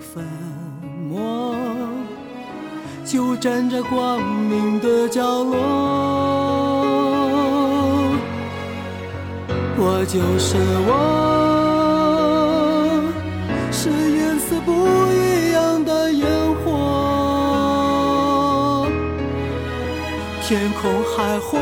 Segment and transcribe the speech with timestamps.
[0.00, 0.24] 粉
[1.08, 1.54] 末，
[3.04, 5.56] 就站在光明的角落。
[9.80, 10.56] 我就是
[10.86, 10.88] 我，
[13.72, 14.72] 是颜色不
[15.12, 16.26] 一样的烟
[16.64, 18.86] 火，
[20.42, 21.58] 天空海阔。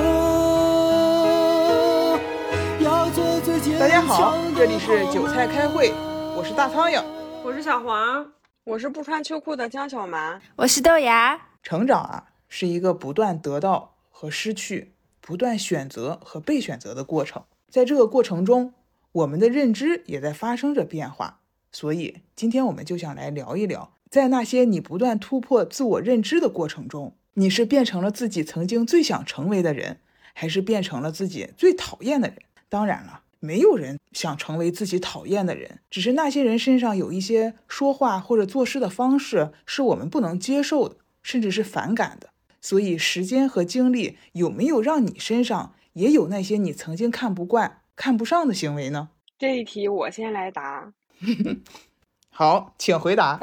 [2.80, 5.92] 要做最坚大家好强，的这里是韭菜开会，
[6.36, 7.02] 我是大苍蝇。
[7.46, 8.32] 我是小黄，
[8.64, 10.42] 我是不穿秋裤的江小蛮。
[10.56, 17.44] 我是豆芽，成长啊，是一个不断得到和失去，不断选择和被选择的过程。
[17.70, 18.74] 在这个过程中，
[19.12, 21.38] 我们的认知也在发生着变化。
[21.70, 30.00] 所以，今天我们就想来聊一聊，在那些你不断突破自我认知的过程中，你是变成了自己曾经最想成为的人，
[30.34, 32.38] 还是变成了自己最讨厌的人？
[32.68, 42.30] 当然了，没有人想成为自己讨厌的人，只是那些人身上有一些说话或者做事的方式是我们不能接受的，甚至是反感的。
[42.60, 49.10] 所以，时间和精力有没有让你身上也有那些你曾经看不惯、看不上的行为呢？
[49.38, 50.92] 这一题我先来答，
[52.30, 53.38] 好，请回答。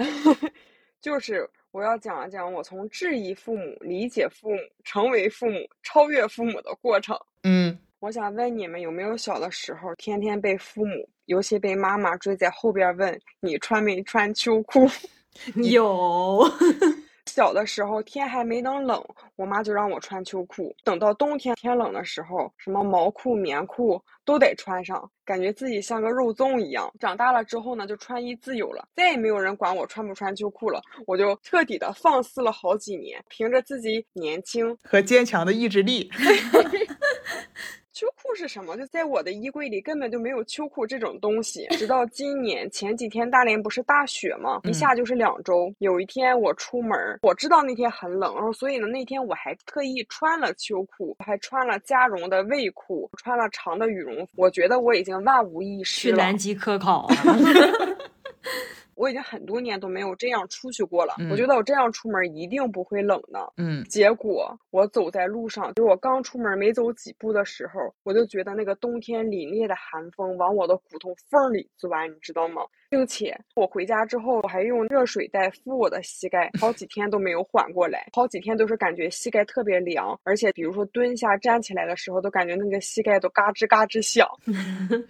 [1.00, 7.18] 就是我要讲一讲我从质疑父母、理解父母、成为父母、超越父母的过程。
[7.44, 14.86] 嗯，我想问你们，有没有小的时候天天被父母，尤其被妈妈追在后边问你穿没穿秋裤？
[15.72, 16.44] 有，
[17.28, 19.02] 小的时候天还没等冷，
[19.38, 20.76] 我妈就让我穿秋裤。
[20.84, 26.94] 等到冬天天冷的时候，什么毛裤、棉裤都得穿上，感觉自己像个肉粽一样。
[27.00, 30.82] 长大了之后呢，就穿衣自由了，再也没有人管我穿不穿秋裤了。
[31.08, 34.78] 我就彻底的放肆了好几年，凭着自己年轻。
[34.84, 36.12] 和坚强的意志力。
[37.94, 38.76] 秋裤是什么？
[38.76, 41.68] 就在我的衣柜里根本就没有秋裤这种东西。
[41.72, 44.60] 直到今年前几天大连不是大雪吗？
[44.64, 45.72] 一下就是两周。
[45.78, 54.32] 有一天我出门，我知道那天很冷，然后所以呢那天我还特意穿了秋裤，还穿了加绒的卫裤，穿了长的羽绒服。
[54.38, 56.16] 我觉得我已经万无一失了。
[56.16, 57.16] 去南极科考啊！
[58.96, 61.16] 我已经很多年都没有这样出去过了。
[61.20, 63.54] 嗯我觉得我这样出门一定不会冷的。
[63.58, 72.64] 嗯结果我走在路上，就我刚出门没走几步的时候，我就觉得那个冬天凛冽的寒风往我的骨头缝里钻，你知道吗？
[72.90, 84.28] 并且我回家之后，我还用热水袋敷我的膝盖，好几天都没有缓过来，好几天都是感觉膝盖特别凉，而且比如说蹲下站起来的时候，都感觉那个膝盖都嘎吱嘎吱响。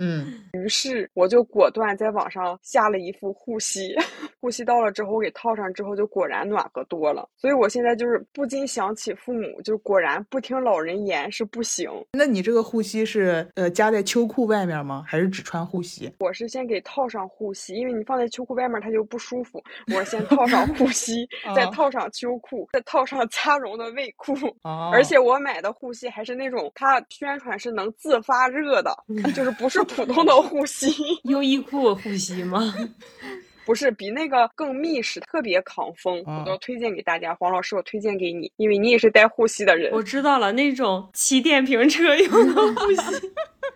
[0.00, 3.94] 嗯，于是我就果断在网上下了一副护膝，
[4.40, 7.28] 护膝到了之后我给套上之后，就果然暖和多了。
[7.36, 11.90] 所以我现在就是不禁想起父母，就果然不听老人言是不行。
[12.12, 15.04] 那你这个护膝是呃加在秋裤外面吗？
[15.06, 16.10] 还是只穿护膝？
[16.18, 19.62] 我是先给套上护膝，因为你放在秋裤外面它就不舒服。
[19.94, 24.34] 我先套上护膝， 再哦套上秋裤，再套上加绒的卫裤。
[24.62, 28.96] 哦而且我买的护膝还是那种它宣传是能自发热的，
[29.36, 30.92] 就是不是普通的护膝。
[31.24, 32.74] 优衣库护膝吗？
[33.66, 37.34] 不是比那个更密实，特别抗风，啊我都推荐给大家。
[37.34, 39.92] 黄老师，我推荐给你，因为你也是带护膝的人。
[39.92, 43.30] 我知道了，那种骑电瓶车用的护膝。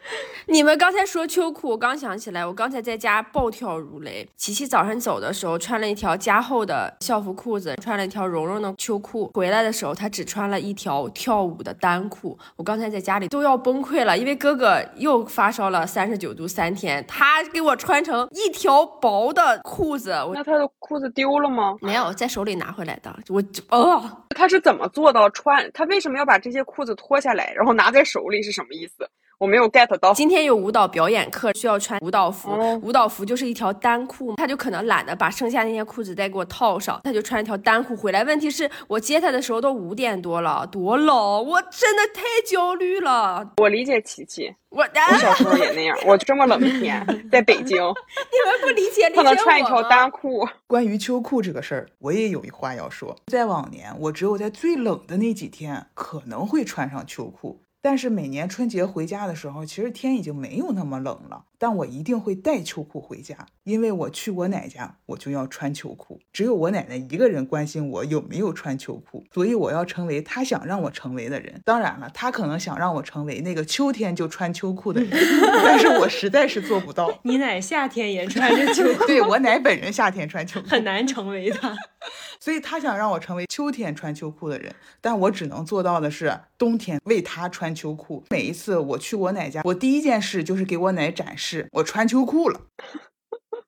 [0.46, 4.28] 你们刚才说秋裤，我刚想起来，我刚才在家暴跳如雷。
[4.36, 12.38] 琪琪早上走的时候穿了一条加厚的校服裤子，穿了一条绒绒的秋裤，回来的时候她只穿了一条跳舞的单裤。
[12.56, 21.74] 我刚才在家里都要崩溃了，因为哥哥又发烧了三十九度三天，他给我穿成一条薄的裤子，我那他的裤子丢了吗？
[21.80, 24.20] 没有在手里拿回来的，我哦。
[24.36, 25.70] 他是怎么做到穿？
[25.72, 28.42] 他为什么要把这些裤子脱下来，然后拿在手里？
[28.42, 29.08] 是什么意思？
[29.38, 30.12] 我没有 get 到。
[30.14, 32.50] 今天有舞蹈表演课，需要穿舞蹈服。
[32.50, 38.22] 哦舞蹈服就是一条单裤，他就可能懒得把剩下那些裤子再给我套上，他就穿一条单裤回来。
[38.24, 43.52] 问题是我接他的时候都五点多了，多冷，我真的太焦虑了。
[43.56, 45.96] 我理解琪琪，我我小时候也那样。
[46.06, 50.46] 我这么冷的天，在北京， 你们不理解，理解他能穿一条单裤。
[50.66, 53.16] 关于秋裤这个事儿，我也有一话要说。
[53.26, 61.44] 在往年，我只有在最冷的那几天可能会穿上秋裤，但是每年春节回家的时候，其实天已经没有那么冷了。
[61.58, 66.18] 但我一定会带秋裤回家，因为我去我奶家，我就要穿秋裤。
[66.32, 71.60] 只有我奶奶一个人关心我有没有穿秋裤，所以我要成为她想让我成为的人。
[71.62, 75.10] 当然了，她可能想让我成为那个秋天就穿秋裤的人，
[75.64, 77.20] 但是我实在是做不到。
[77.22, 81.74] 你奶夏天也穿着秋裤，对我奶本人夏天穿秋裤，很难成为他。
[82.40, 88.24] 所以他想让我成为秋天穿秋裤的人，但我只能做到的是冬天为他穿秋裤。
[88.30, 92.60] 每一次我去我奶家，我第一件事就是给我奶展示我穿秋裤了。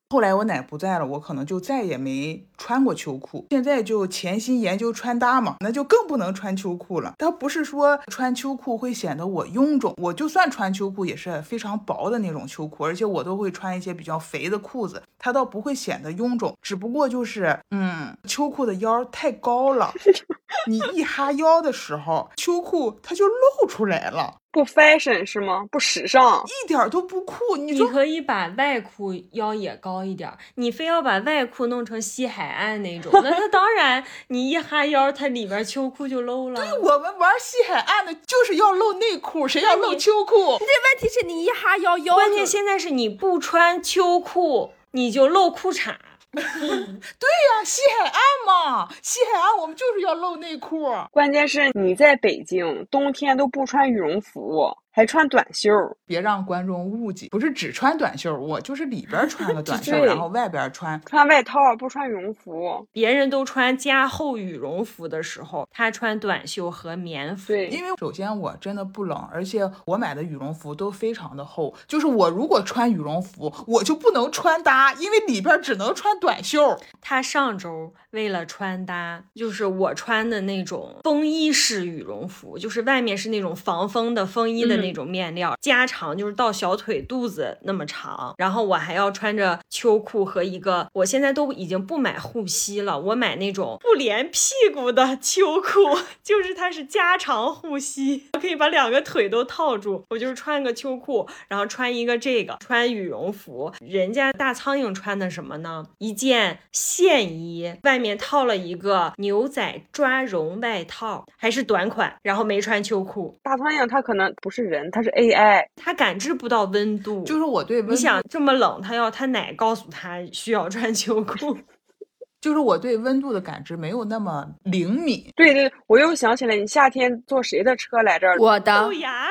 [0.09, 3.45] 后来我奶不在了，我可能就再也没穿过秋裤。
[3.49, 7.13] 现在就潜心研究穿搭嘛，那就更不能穿秋裤了。
[7.17, 16.55] 它不是说穿秋裤会显得我臃肿，我就算穿秋裤也是非常薄的那种秋裤，而且我都会穿一些比较肥的裤子，它倒不会显得臃肿。
[16.61, 19.91] 只不过就是，嗯，秋裤的腰太高了，
[20.67, 24.35] 你一哈腰的时候，秋裤它就露出来了。
[24.57, 25.67] 不 fashion 是吗？
[25.69, 27.57] 不时尚，一点都不酷。
[27.57, 36.59] 你可以把外裤腰也高一点，你非要把外裤弄成西海岸那种，那它 当然你一哈腰，它里边秋裤就露了。
[36.59, 40.57] 对，我们玩西海岸的就是要露内裤，谁要露秋裤？
[40.57, 45.97] 这问题是你一哈腰腰，关键现在是你不穿秋裤，你就露裤衩。
[47.19, 50.93] 对呀，西海岸嘛，西海岸我们就是要露内裤。
[51.11, 54.75] 关键是你在北京，冬天都不穿羽绒服。
[54.97, 55.69] 还穿短袖，
[56.07, 62.83] 别让观众误解，不是只穿短袖，我就是里边穿个短 袖，然后外边穿穿外套，不穿羽绒服。
[62.91, 67.49] 别人都穿加厚羽绒服的时候，他穿短袖和棉服。
[67.49, 76.75] 对，因为首先我真的不冷，而且我买的羽绒服都非常的厚，就是我如果穿羽绒服，我就不能穿搭，因为里边只能穿短袖。
[76.99, 84.86] 他上周为了穿搭，就是我穿的那种风衣式羽绒服，就是外面是那种防风的风衣的那。
[84.87, 100.05] 那种面料加长就是到小腿肚子那么长，然后我还要穿着秋裤和一个，我现在都已经不买护膝了，我买那种不连屁股的秋裤， 就是它是加长护膝，可以把两个腿都套住。
[100.09, 103.73] 我就是穿个秋裤，然后穿一个这个，穿羽绒服。
[103.81, 105.85] 人家大苍蝇穿的什么呢？
[105.97, 113.35] 一件线衣，外面套了一个牛仔抓绒外套，还是短款，然后没穿秋裤。
[113.43, 114.76] 大苍蝇它可能不是人。
[114.91, 121.57] 它是 AI，它感知不到温度，就是我对温你想这么冷，它要它奶告诉它需要穿秋裤，
[122.41, 125.31] 就是我对温度的感知没有那么灵敏。
[125.35, 128.37] 对对，我又想起来，你夏天坐谁的车来这儿？
[128.39, 128.89] 我的，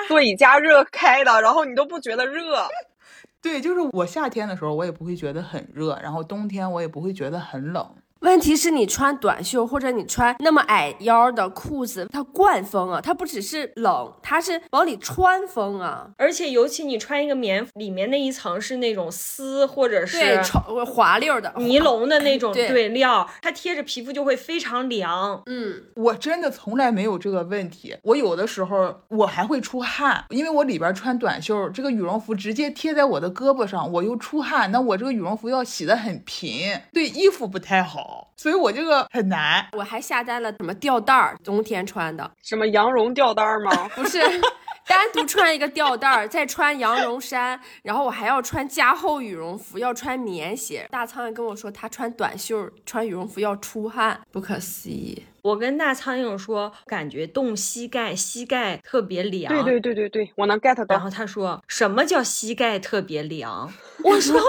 [0.08, 2.66] 座椅加热开的，然后你都不觉得热。
[3.42, 7.88] 对，就是我夏天的时候，我也不会觉得很热，然后冬天我也不会觉得很冷。
[8.26, 16.11] 问题是你穿短袖或者你穿那么矮腰的裤子，它灌风啊，它不只是冷，它是往里穿风啊。
[16.19, 20.43] 而且尤其你穿一个棉服，里面那一层是那种丝或者是
[20.84, 25.40] 滑溜的尼龙的那种对料，它贴着皮肤就会非常凉。
[25.46, 27.96] 嗯，我真的从来没有这个问题。
[28.02, 38.15] 我有的时候我还会出汗，因为我里边穿短袖，这个羽绒服直接贴在我的胳膊上，我又出汗，那我这个羽绒服要洗的很频，对衣服不太好。
[38.36, 43.88] 所以我这个很难，我还下单了什么吊带儿，冬天穿的，什么羊绒吊带儿吗？
[43.94, 44.20] 不是，
[44.87, 50.87] 单独穿一个吊带儿，再穿羊绒衫，然后我还要穿加厚羽绒服，要穿棉鞋。
[50.91, 55.23] 大苍蝇跟我说，他穿短袖、穿羽绒服要出汗，不可思议。
[55.43, 59.53] 我跟大苍蝇说，感觉冻膝盖，膝盖特别凉。
[59.53, 60.85] 对对对对对，我能 get 到。
[60.88, 63.73] 然后他说，什么叫膝盖特别凉？
[64.03, 64.41] 我说，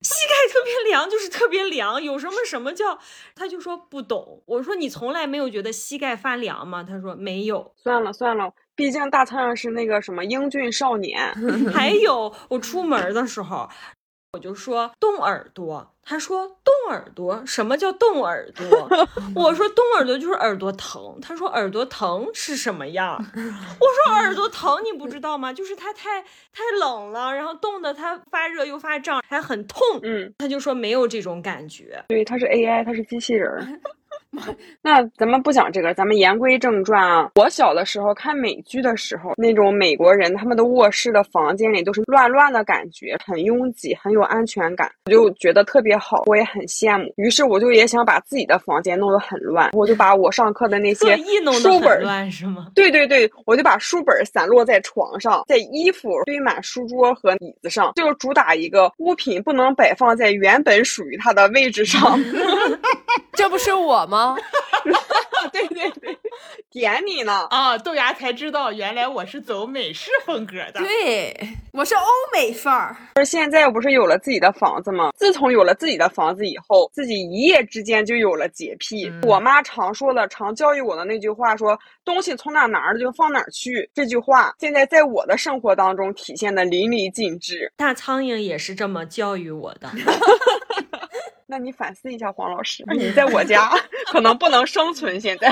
[0.00, 2.98] 膝盖特别凉就是特别凉，有什么什么叫？
[3.34, 4.42] 他就说不懂。
[4.46, 6.82] 我说你从来没有觉得膝盖发凉吗？
[6.82, 7.74] 他说没有。
[7.76, 11.18] 算了算了，毕竟大苍蝇是那个什么英俊少年。
[11.74, 13.68] 还有我出门的时候。
[14.32, 18.86] 我就说冻耳朵，他说冻耳朵，什么叫冻耳朵？
[19.34, 23.16] 我说冻耳朵就是耳朵疼，他说耳朵疼是什么样？
[23.32, 25.50] 我说耳朵疼你不知道吗？
[25.54, 26.20] 就是它太
[26.52, 29.80] 太冷了，然后冻得它发热又发胀，还很痛。
[30.02, 32.04] 嗯，他就说没有这种感觉。
[32.08, 33.80] 对，它是 AI，它是机器人。
[34.82, 37.30] 那咱们不讲这个，咱们言归正传啊。
[37.36, 47.12] 我小的时候看美剧的时候，那种美国人他们的卧室的房间里都是乱乱的感觉，很拥挤，很有安全感，我就觉得特别好，我也很羡慕。
[47.16, 51.16] 于是我就也想把自己的房间弄得很乱，我就把我上课的那些
[51.60, 52.68] 书本乱是吗？
[52.74, 62.18] 对对对，我就把书本散落在床上，在衣服堆满书桌和椅子上，就主打一个物品不能摆放在原本属于它的位置上。
[63.32, 64.25] 这不是我吗？
[65.52, 66.18] 对对对，
[66.70, 67.78] 点你呢啊！
[67.78, 70.80] 豆芽才知道，原来我是走美式风格的。
[70.80, 71.34] 对，
[71.72, 72.02] 我是欧
[72.32, 72.96] 美范儿。
[73.14, 75.12] 不是现在不是有了自己的房子吗？
[75.16, 79.10] 自从有了自己的房子以后，自己一夜之间就有了洁癖。
[79.22, 83.88] 我妈常说的、常教育我的那句话，说东西从哪拿了就放哪去。
[83.94, 87.72] 这句话现在在我的生活当中体现的淋漓尽致。
[87.76, 89.88] 大苍蝇也是这么教育我的。
[91.46, 93.70] 那你反思一下，黄老师， 你在我家
[94.10, 95.20] 可能不能生存。
[95.20, 95.48] 现在，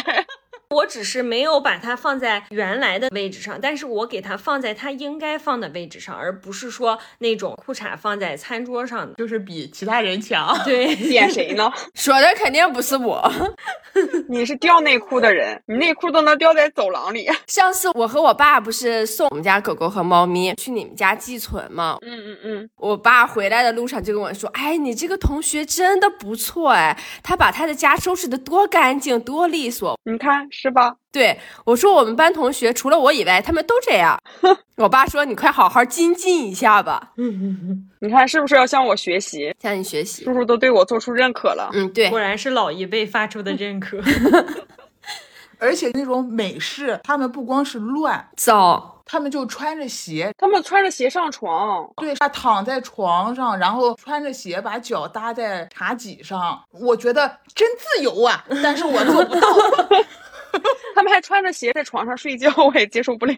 [0.74, 9.14] 我只是没有把它放在原来的位置上，但是我给它放在它应该放的位置上，而不是说那种裤衩放在餐桌上的。
[9.14, 10.56] 就是比其他人强。
[10.64, 11.70] 对， 点谁呢？
[11.94, 13.30] 说的肯定不是我。
[14.28, 17.28] 你是掉内裤的人，你内裤都能掉在走廊里。
[17.46, 21.98] 上次我和我爸不是送我们家狗狗和猫咪去你们家寄存吗？
[22.02, 29.98] 嗯嗯嗯，我爸回来的路上就跟我说：“哎，你这个同学真的不错哎，他把他的家收拾的多干净多利索。
[30.04, 34.18] 你看是吧？”对我说：“我们班同学除了我以外，他们都这样。
[34.78, 37.12] ”我爸说：“你快好好精进一下吧，
[38.00, 39.54] 你看是不是要向我学习？
[39.60, 40.24] 向你学习。
[40.24, 41.68] 叔叔都对我做出认可了。
[41.74, 44.00] 嗯，对果，然是老一辈发出的认可。
[45.60, 48.90] 而且那种美式，他们不光是乱，糟。
[49.06, 59.46] 他们就穿着鞋，他们穿着鞋上床，对，他躺在床上，然后穿着鞋把脚搭在茶几上，我觉得真自由啊，但是我做不到。
[60.94, 63.34] 他们还穿着鞋在床上睡觉，我也接受不了。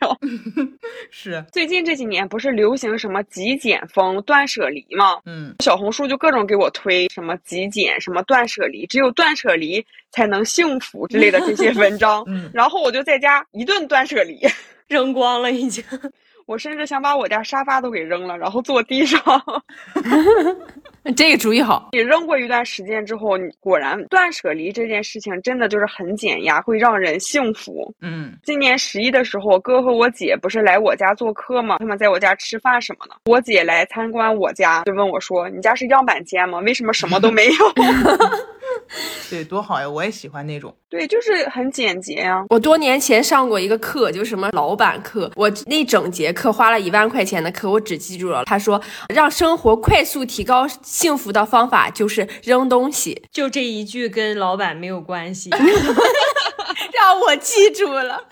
[1.11, 5.19] 是，最近这几年不是流行什么极简风、断舍离吗？
[5.27, 12.25] 嗯，小红书就各种给我推什么极简、什么断舍离，只有断舍离才能幸福之类的这些文章。
[12.27, 14.41] 嗯 然后我就在家一顿断舍离，
[14.89, 15.85] 扔光了已经。
[16.47, 19.21] 我甚至想把我家沙发都给扔了，然后坐地上。
[21.17, 21.91] 这个主意好。
[21.93, 27.95] 你扔过一段时间之后，你果然断舍离这件事情真的就是很减压，会让人幸福。
[28.01, 31.79] 嗯，今年十一的时候，我哥和我姐不是来我家做客吗？
[31.79, 33.15] 他们在我家吃饭什么的。
[33.27, 36.59] 我姐来参观我家，就问我说：“你家是样板间吗？
[36.61, 37.53] 为什么什么都没有？”
[39.31, 40.75] 对，多好呀，我也喜欢那种。
[40.89, 48.45] 对，就是很简洁呀、我多年前上过一个课，就是什么老板课，我那整节课花了一万块钱的课，我只记住了。
[48.45, 55.51] 他说，让生活快速提高幸福的方法就是扔东西，就这一句跟老板没有关系。
[56.93, 58.25] 让我记住了。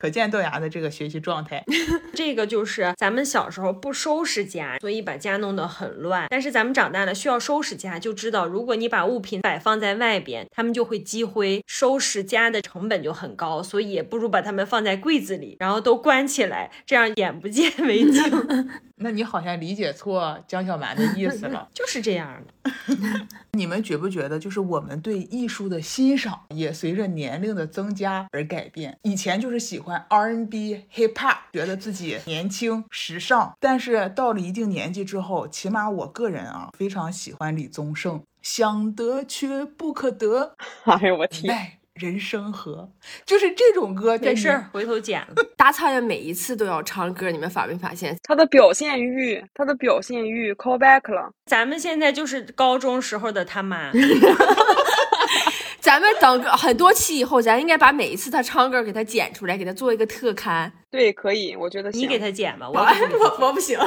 [0.00, 1.62] 可见豆芽的这个学习状态。
[2.14, 6.26] 这个就是咱们小时候不收拾家，所以把家弄得很乱。
[6.30, 18.22] 但是咱们长大了需要收拾家，就知道如果你把物品摆放在外边，它们就会积灰，收拾家的成本就很高，所以也不如把它们放在柜子里，然后都关起来，这样眼不见为净。
[19.02, 21.66] 那你好像理解错江小蛮的意思了。
[21.72, 22.70] 就是这样的。
[23.52, 28.96] 你们觉不觉得，就是我们对艺术的欣赏也随着年龄的增加而改变？
[29.02, 40.54] 以前就是喜欢 R&B、Hip Hop，觉得自己年轻时尚，但是到了一定年纪之后，起码我个人啊，非常喜欢李宗盛，想得却不可得，
[40.84, 41.72] 哎呦我天！
[42.00, 42.88] 奈人生何？
[43.24, 45.34] 就是这种歌，在你没事儿，回头剪了。
[45.56, 48.16] 大苍蝇每一次都要唱歌，你们发没发现？
[48.22, 51.30] 他的表现欲，他的表现欲 call back 了。
[51.46, 53.90] 咱们现在就是高中时候的他妈，
[55.80, 60.72] 咱们等很多期以后，咱应该把每一次他唱歌给他剪出来，给他做一个特刊。
[60.90, 63.78] 对，可以，我觉得行你给他剪吧，我 我我不行。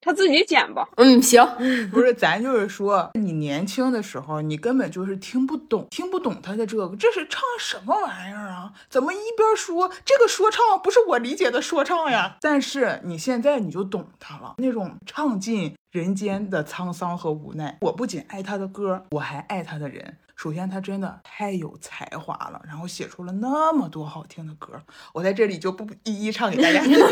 [0.00, 0.88] 他自己剪吧。
[0.96, 1.44] 嗯，行。
[1.90, 8.72] 不是，咱就是说，你年轻的时候，你根本就是听不懂，听不懂他的这个，这是唱什么玩意儿啊？
[8.88, 12.36] 怎么一边说这个说唱不是我理解的说唱呀？
[12.40, 17.76] 但是你现在你就懂他了，那种唱尽人间的沧桑和无奈。
[17.80, 20.16] 我不仅爱他的歌，我还爱他的人。
[20.36, 24.80] 首先，他真的太有才华了，然后写出了那么多好听的歌，
[25.12, 26.96] 我在这里就不一一唱给大家听。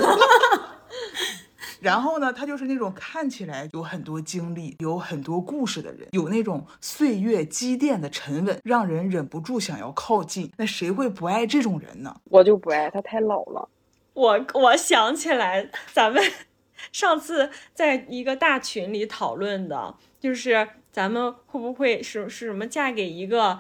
[1.80, 10.50] 然后呢，他就是那种看起来有很多经历、有很多故事的人，有那种岁月积淀的沉稳，让人忍不住想要靠近。
[10.56, 12.14] 那谁会不爱这种人呢？
[12.24, 13.68] 我就不爱他，太老了。
[14.14, 16.22] 我我想起来，咱们
[16.92, 23.58] 上次在一个大群里讨论的，就是咱们会不会是是什么嫁给一个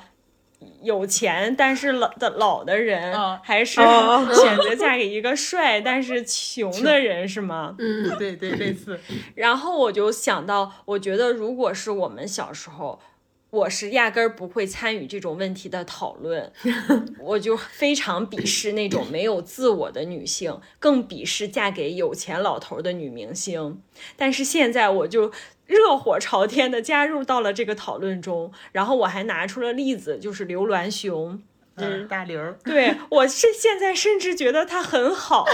[0.82, 7.74] 有钱但是老的老的人，嗯还是哦选择嫁给一个帅但是穷的人，是吗？
[7.78, 8.98] 嗯，对对，类似。
[9.34, 13.00] 然后我就想到，我觉得如果是我们小时候。
[13.50, 16.52] 我是压根儿不会参与这种问题的讨论，
[17.20, 23.80] 我就非常鄙视那种没有自我的女性，更鄙视嫁给有钱老头的女明星。
[24.16, 25.32] 但是现在我就
[25.66, 31.42] 热火朝天的加入到了这个讨论中，然后我还拿出了例子，就是刘銮雄。
[31.78, 35.44] 嗯，大刘儿对我是现在甚至觉得他很好，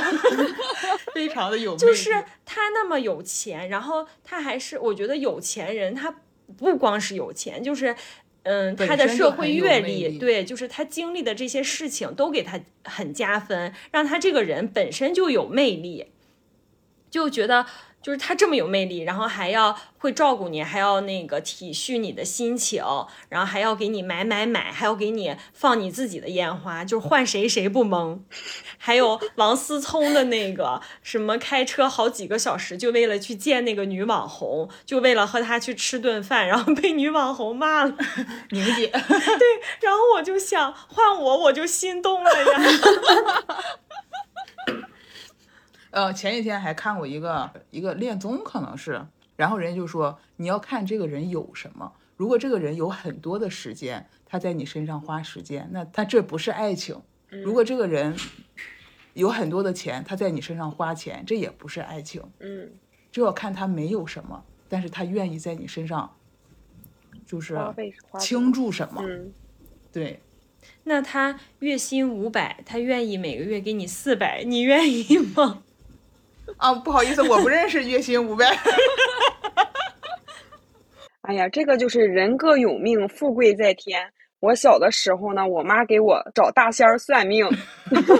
[1.13, 2.13] 非常的有就是
[2.45, 6.15] 他那么有钱，然后他还是我觉得有钱人，他
[6.57, 7.95] 不光是有钱，就是。
[8.45, 16.09] 嗯，他的社会阅历，对，就是他经历的这些事情都给他很加分，让他这个人本身就有魅力，
[17.09, 17.67] 就觉得
[18.03, 22.83] 就是他这么有魅力，然后还要会照顾你，还要那个体恤你的心情，
[23.29, 28.19] 然后还要给你买买买，还要给你放你自己的烟花，就是换谁谁不懵。
[28.77, 37.95] 还有王思聪的那个什么开车好几个小时，就为了去见那个女网红，就为了和她去吃顿饭，然后被女网红骂了。
[38.51, 39.01] 宁姐，对，
[39.81, 42.61] 然后我就想换我，我就心动了呀。
[45.93, 49.07] 呃，前几天还看过一个一个恋综，可能是，
[49.37, 56.97] 然后人家就说你要看这个人有什么，如果这个人有很多的时间，他在你身上花时间，那他这不是爱情；
[57.29, 58.17] 如果这个人
[59.13, 62.23] 有很多的钱，他在你身上花钱，这也不是爱情。
[62.41, 62.71] 嗯，
[63.11, 66.17] 就要看他没有什么，但是他愿意在你身上，
[67.27, 67.59] 就是
[68.19, 69.03] 倾注什么。
[69.05, 69.31] 嗯，
[69.93, 70.21] 对，
[70.85, 75.63] 那他月薪五百，他愿意每个月给你四百，你愿意吗？
[76.57, 78.47] 啊，不好意思，我不认识月薪五百。
[81.23, 84.13] 哎呀，这个就是人各有命，富贵在天。
[84.41, 87.47] 我小的时候呢，我妈给我找大仙儿算命，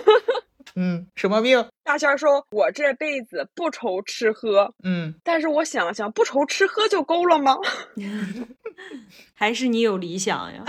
[0.77, 1.67] 嗯，什么命？
[1.83, 7.57] 大仙儿说我这辈子不愁吃喝，嗯，但是我想想，不愁吃喝就够了吗？
[9.35, 10.63] 还是你有理想呀？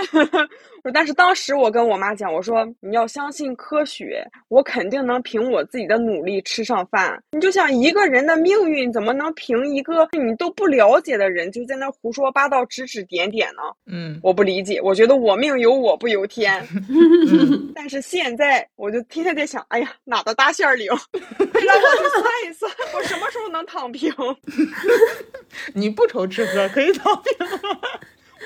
[0.92, 7.22] 但是当时我跟我妈讲，我说你要相信科学，我肯定能凭我自己的努力吃上饭。
[7.32, 13.62] 你就想一个人的命运怎么能凭一个你都不了解的人就在那胡说八道、指指点点呢？
[13.86, 16.66] 嗯，我不理解，我觉得我命由我不由天。
[17.76, 24.12] 但是现在我就天天在想，哎呀，哪的大馅儿灵， 让我去算一算，我什么时候能躺平？
[25.74, 27.34] 你不愁吃喝，可以躺平。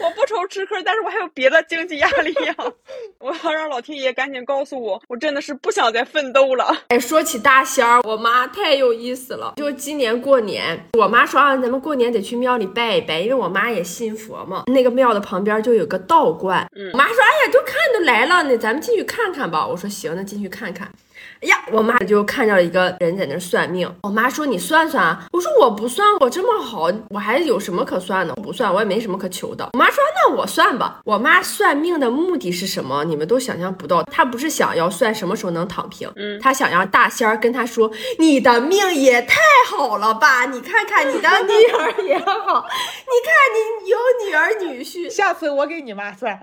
[0.02, 2.56] 我不愁吃喝，但是我还有别的经济压力呀、
[3.20, 6.84] 我要让老天爷赶紧告诉我，我真的是不想再奋斗了。
[6.90, 9.54] 哎，说起大仙儿，我妈太有意思了。
[9.58, 14.64] 就今年过年，我妈说啊，咱们过年得去庙里拜一拜，因为我妈也信佛嘛。
[14.68, 19.66] 那个庙的旁边就有个道观，嗯我妈说，哎呀，都看都来了，那咱们进去看看吧。
[19.66, 20.92] 我说行，那进去看看。
[21.42, 23.92] 哎呀，我妈就看着一个人在那儿算命。
[24.02, 28.34] 我妈说：“你算算啊。”我说：“我不算，我这么好，我还有什么可算的？
[28.38, 33.04] 我不算，我也没什么可求的。”我妈说：“那我算吧。”我妈算命的目的是什么？
[33.04, 34.02] 你们都想象不到。
[34.04, 40.46] 她不是想要算什么时候能躺平，嗯她想让大仙儿跟她说：“你的命也太好了吧？
[40.48, 42.66] 你看看你的女儿也好，
[43.06, 46.40] 你看你有女儿女婿，下次我给你妈算。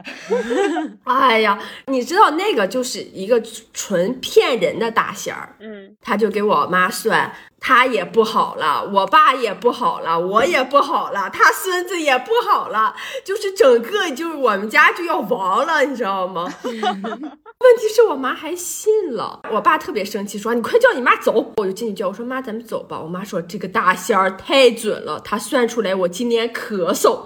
[1.04, 12.94] 哎呀，你知道那个就是一个纯骗人的大仙儿。”嗯，他就给我妈算，他也不好了，我爸也不好了，我也不好了，他孙子也不好了，
[13.25, 16.53] 就是整个就是我们家就要亡了，你知道吗？
[16.64, 23.01] 问题是我妈还信了，我爸特别生气，说你快叫你妈走，我就进去叫，我说妈，咱们走吧。
[23.01, 27.20] 我妈说这个大仙儿太准了，他算出来我今年咳嗽。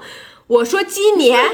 [0.47, 1.44] 我说今年，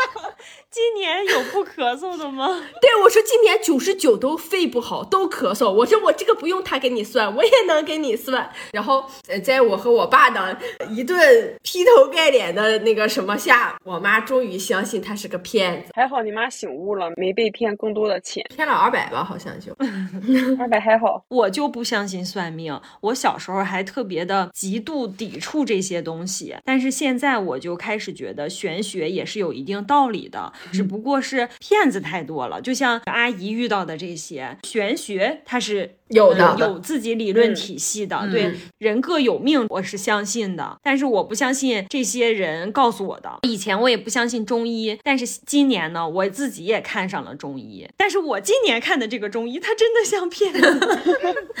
[0.70, 2.46] 今年有不咳嗽的吗？
[2.80, 5.68] 对我说今年九十九都肺不好，都咳嗽。
[5.68, 8.48] 我说我这个不用他给你算，我也能给你算。
[8.72, 10.56] 然后呃，在我和我爸的
[10.90, 19.74] 一顿劈头盖脸的那个什么下，我妈终于相信他是个骗子，还好你妈醒悟了，没被骗更多的钱，骗了二百吧，好像就。
[20.56, 21.24] 二百还好。
[21.28, 32.60] 我就不相信算命，我小时候还特别的极度抵触这些东西，但是现在我就开始觉得玄学也是有一定道理的，只不过是骗子太多了。
[32.60, 43.38] 就像阿姨遇到的这些玄学，它是有的呃有自己理论体系的，嗯对人各有命，我是相信的，但是我不相信这些人告诉我的。
[43.42, 50.60] 以前我也不相信中医，但是今年呢，我自己也看上了中医，但是我今年看的这个中医，它真的像骗子。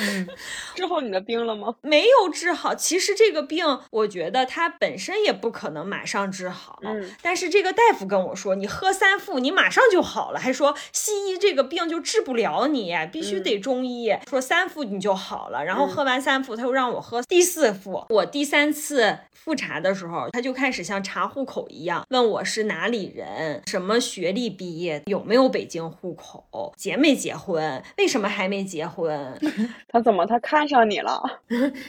[0.74, 1.74] 治好你的病了吗？
[1.82, 2.74] 没有治好。
[2.74, 6.78] 其实这个病，我觉得它本身也不可能马上治好。
[6.82, 14.10] 嗯但是这个大夫跟我说，你喝三副，你马上就好了，还说西医这个病就治不了你，必须得中医。
[14.28, 18.04] 说三副你就好了，然后喝完三副，他又让我喝第四副。
[18.08, 29.38] 我第三次复查的时候，他就开始像查户口一样，问我是哪里人，什么学历毕业，有没有北京户口，结没结婚，为什么还没结婚。
[29.88, 31.22] 他怎么他看上你了？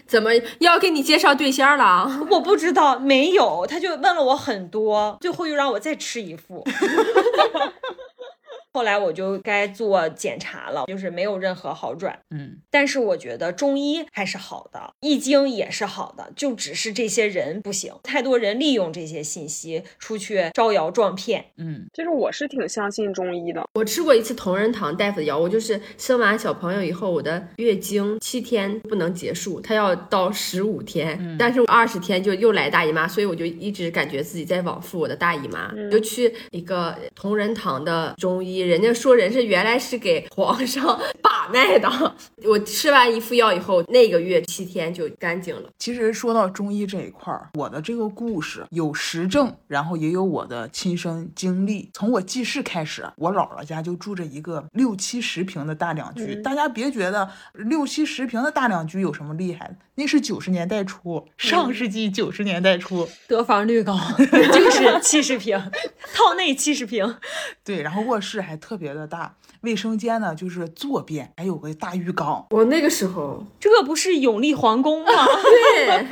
[0.07, 2.21] 怎么要给你介绍对象了啊？
[2.29, 6.63] 我不知道，没有，他就问了我很多，最后又让我再吃一副。
[8.73, 12.17] 后来我就该做检查了，就是没有任何好转。
[12.29, 21.45] 嗯，但是我觉得中医还是好的，易经也是好的，就只是这些人不行，太多人利用这些信息出去招摇撞骗。
[21.57, 23.63] 嗯，其实我是挺相信中医的。
[23.73, 41.89] 我吃过一次同仁堂大夫的药，我就是生完小朋友以后，我的月经七天不能结束，它要到十五天，但是二十天就又来大姨妈，所以我就一直感觉自己在往复我的大姨妈，就去一个同仁堂的中医，人家说人是原来是给皇上把脉的，
[42.43, 45.69] 我吃完一副药以后，那个月七天就干净了。
[45.77, 51.89] 其实说到中医这一块儿，我的这个故事有实证，然后也有我的亲身经历。
[51.93, 56.35] 从我记事开始，我姥姥家就住着一个六七十平的大两居。
[56.41, 63.07] 大家别觉得六七十平的大两居有什么厉害的，那是九十年代初，上世纪九十年代初。
[63.27, 63.99] 得房率高，
[64.53, 65.59] 就是七十平，
[66.13, 67.17] 套内七十平。
[67.63, 72.45] 对，然后卧室还特别的大，卫生间呢就是坐便，还有个大浴缸。
[72.51, 75.11] 我那个时候，这不是永利皇宫吗？
[75.75, 76.07] 对，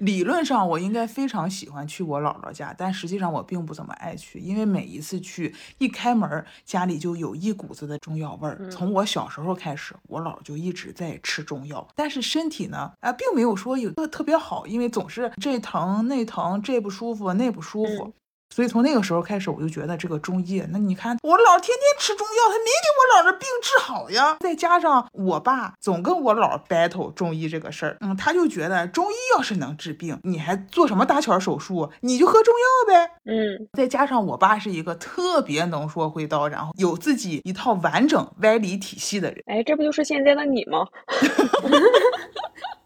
[0.00, 8.68] 理论上我应该非常喜欢去我姥姥家，但实际上我并不怎么爱去，因为每一次去一开门儿，家里就有一股子的中药味儿。
[8.70, 18.12] 从我小时候开始，我姥姥就一直在吃中药，但是身体呢，啊，并没有说有特特别好，因为总是这疼那疼，这不舒服那不舒服。
[18.54, 24.36] 所以从那个时候开始，我就觉得这个中医，那你看我姥天天吃中药，他没给我姥的病治好呀。
[24.38, 31.90] 再加上我爸总跟我姥 battle 中医这个事儿，嗯，他就觉得中医要是能治病，你还做什么搭桥手术？
[32.02, 33.10] 你就喝中药呗。
[33.24, 39.42] 嗯，再加上我爸是一个特别能说会道，然后有自己一套完整歪理体系的人。
[39.46, 40.86] 哎，这不就是现在的你吗？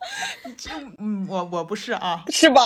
[0.99, 2.62] 嗯，我我不是啊，是吧？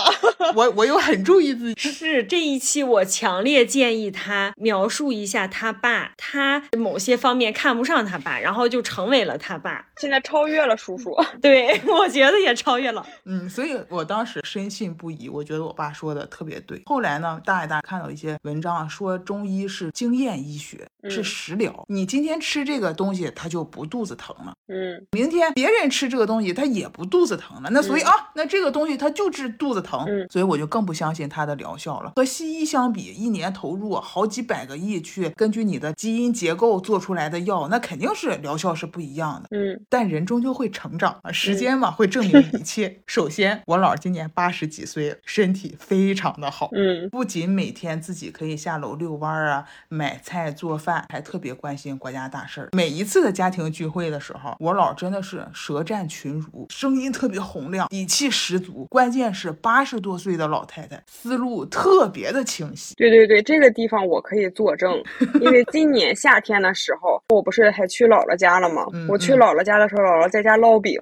[0.55, 1.81] 我我又很注意自己。
[1.91, 9.85] 是这一期，我强烈建议他描述一下他爸，他某些方面看不上他爸，然后就成为了他爸。
[9.97, 11.15] 现在超越了叔叔。
[11.41, 13.05] 对，我觉得也超越了。
[13.25, 16.81] 嗯，所以我当时深信不疑，我觉得我爸说的特别对。
[16.85, 21.85] 后来呢，大爷大看到一些文章说中医是经验医学，是嗯食疗。
[21.87, 24.53] 你今天吃这个东西，它就不肚子疼了。
[24.67, 27.69] 嗯明天别人吃这个东西，他也不肚子疼了。
[27.71, 30.05] 那所以啊，那这个东西它就治肚子疼。
[30.07, 32.13] 嗯所以我就更不相信它的疗效了。
[32.15, 39.49] 和西医相比，一年投入好几百个亿去根据你的基因结构做出来的药，那肯定是疗效是不一样的。
[39.51, 43.01] 嗯但人终究会成长啊，时间嘛会证明一切。
[43.05, 46.69] 首先，我姥今年八十几岁了，身体非常的好。
[46.73, 52.69] 嗯不仅每天自己可以下楼遛弯儿啊、买菜做饭，还特别关心国家大事儿。
[52.73, 58.85] 每一次的家庭聚会的时候，我姥真的是舌战群儒，声音特别洪亮，底气十足。
[58.89, 62.95] 关键是八十多岁的老太太，思路特别的清晰。
[62.95, 65.01] 对对对，这个地方我可以作证，
[65.41, 68.85] 因为今年夏天的时候，我不是还去姥姥家了吗？
[68.93, 70.99] 嗯我去嗯姥姥家的时候，姥姥在家烙饼。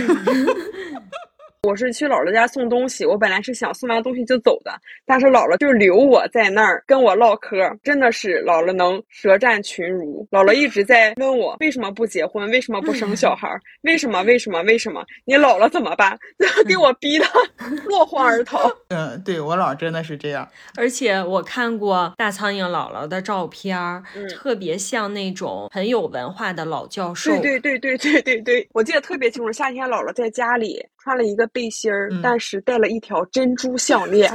[1.68, 4.72] 我是去姥姥家送东西，我本来是想送完东西就走的，
[5.06, 10.26] 但是姥姥就留我在那儿跟我唠嗑，真的是姥姥能舌战群儒。
[10.32, 15.04] 姥姥一直在问我为什么不结婚，为什么不生小孩儿，为什么为什么为什么？
[15.26, 16.18] 你老了怎么办？
[16.66, 17.26] 给我逼的
[17.86, 18.72] 落荒而逃。
[18.88, 20.48] 嗯，对我姥真的是这样。
[20.78, 27.30] 而且我看过大苍蝇姥姥的照片儿，嗯特别像那种很有文化的老教授。
[27.32, 29.52] 对对对对对对对，我记得特别清楚。
[29.52, 34.30] 夏天姥姥在家里穿了一个背心儿，嗯但是戴了一条珍珠项链，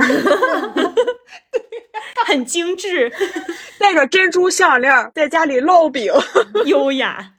[2.27, 3.13] 很精致、
[3.79, 6.11] 戴着珍珠项链在家里烙饼。
[6.65, 7.35] 优雅，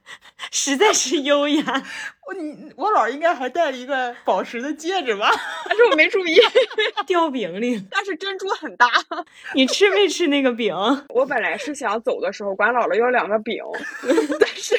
[0.51, 1.63] 实在是优雅。
[2.25, 5.29] 我你我姥应该还戴了一个宝石的戒指吧？
[5.67, 6.37] 但是我没注意，
[7.05, 8.87] 掉饼里，但是珍珠很大。
[9.53, 10.73] 你吃没吃那个饼？
[11.09, 13.57] 我本来是想走的时候管姥姥要两个饼，
[14.39, 14.75] 但是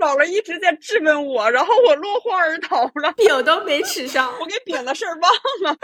[0.00, 4.32] 姥姥一直在质问我，然后我落荒而逃了，饼都没吃上。
[4.40, 5.78] 我给饼的事儿忘了。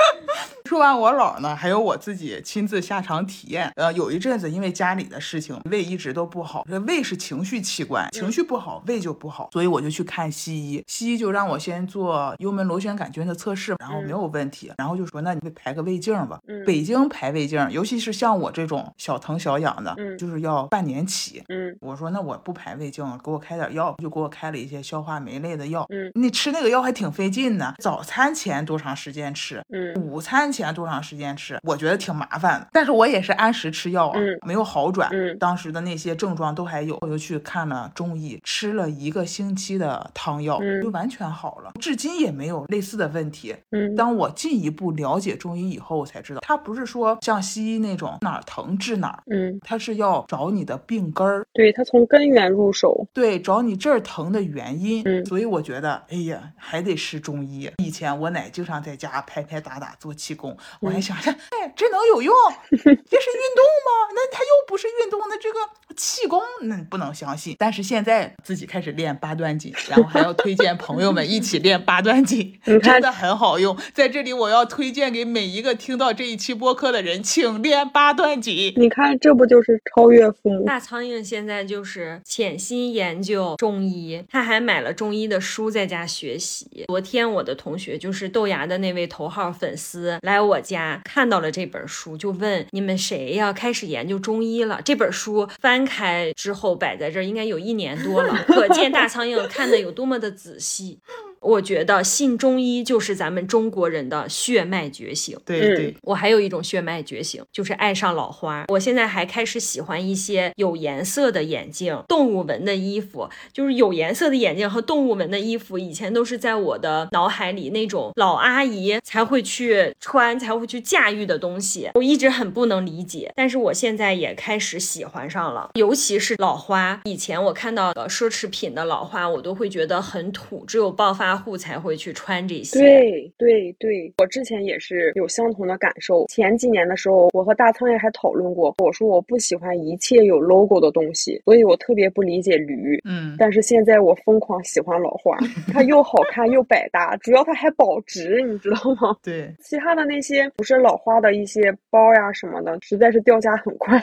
[0.65, 3.71] 说完我姥呢，还有我自己亲自下场体验。
[3.77, 6.65] 呃，有一阵子因为家里的事情，胃一直都不好。
[6.71, 10.83] 这胃是情绪器官，情绪不好，胃就不好，所以我就去看西医。
[11.03, 16.39] 西医就让我先做幽门螺旋杆菌的测试，然后没有问题，然后就说那你排个胃镜吧。
[16.47, 21.43] 嗯北京排胃镜，尤其是像我这种小疼小痒的，嗯就是要半年起。
[21.49, 25.85] 嗯我说那我不排胃镜了，给我开点药，就给我开了一些消化酶类的药。
[25.89, 29.61] 嗯你吃那个药还挺费劲呢，早餐前多长时间吃？
[29.71, 31.59] 嗯午餐前多长时间吃？
[31.65, 40.59] 我觉得挺麻烦的，但是我也是按时吃药啊，嗯没有好转，嗯当时的那些症状都还有，我就去看了中医，吃了一个星期的汤药，
[40.93, 43.57] 完全好了，至今也没有类似的问题。
[43.71, 53.07] 嗯当我进一步了解中医以后，我才知道它不是是说像西医那种哪儿疼治哪儿，嗯，它是要找你的病根儿，对它从根源入手。
[53.13, 55.01] 对，找你这儿疼的原因。
[55.05, 57.71] 嗯所以我觉得，哎呀，还得是中医。
[57.79, 62.35] 以前我奶经常在家拍拍打打做气功，我还嗯想着，哎，这能有用？
[62.71, 64.11] 这是运动吗？
[64.13, 65.59] 那它又不是运动，那这个
[65.97, 67.55] 气功那不能相信。
[67.61, 73.77] 但是现在自己开始练八段锦，然后还要推荐朋友们一起练八段锦， 真的很好用。
[73.95, 78.75] 在这里，我要推荐给每一个听到这一期播客的人，请练八段锦。
[78.77, 80.65] 你看，这不就是超越父母？
[80.65, 86.85] 大苍蝇现在就是潜心研究中医，他还买了中医的书在家学习。
[86.89, 94.81] 昨天我的同学就是豆芽的那位头号粉丝来我家看到了这本书，就问你们谁要开始研究中医了？
[94.85, 100.72] 这本书翻开之后摆在这儿，应该有一年多了， 可见大苍蝇看的有多么的仔细。
[100.73, 100.99] 七
[101.43, 105.37] 我觉得信中医就是咱们中国人的血脉觉醒。
[105.37, 108.65] 嗯对对，我还有一种血脉觉醒，就是爱上老花。
[108.69, 113.29] 我现在还开始喜欢一些有颜色的眼镜、动物纹的衣服。
[113.53, 123.33] 就是有颜色的眼镜和动物纹的衣服，以前都是在我的脑海里那种老阿姨才会去穿、才会去驾驭的东西，我一直很不能理解。
[123.35, 127.01] 但是我现在也开始喜欢上了，尤其是老花。
[127.05, 132.79] 以前我看到的奢侈品的老花，我都会觉得很土，只有爆发户才会去穿这些。
[132.79, 136.27] 对对对，我之前也是有相同的感受。
[136.27, 143.01] 前几年的时候，我和大苍蝇还讨论过，我说我不喜欢一切有 logo 的东西，所以我特别不理解驴。
[143.05, 145.37] 嗯，但是现在我疯狂喜欢老花，
[145.73, 149.17] 它又好看又百搭，主要它还保值，你知道吗？
[149.23, 149.53] 对。
[149.61, 153.99] 其他的那些不是老花的一些包呀什么的，实在是掉价很快。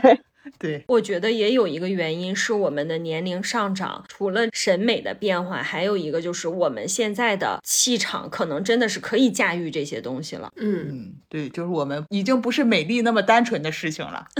[0.58, 10.50] 对，我觉得也有一个原因是我们的年龄上涨，除了审美的变化，还有一个就是我们现在的气场可能真的是可以驾驭这些东西了。
[10.56, 14.28] 嗯，嗯，对，就是我们已经不是美丽那么单纯的事情了，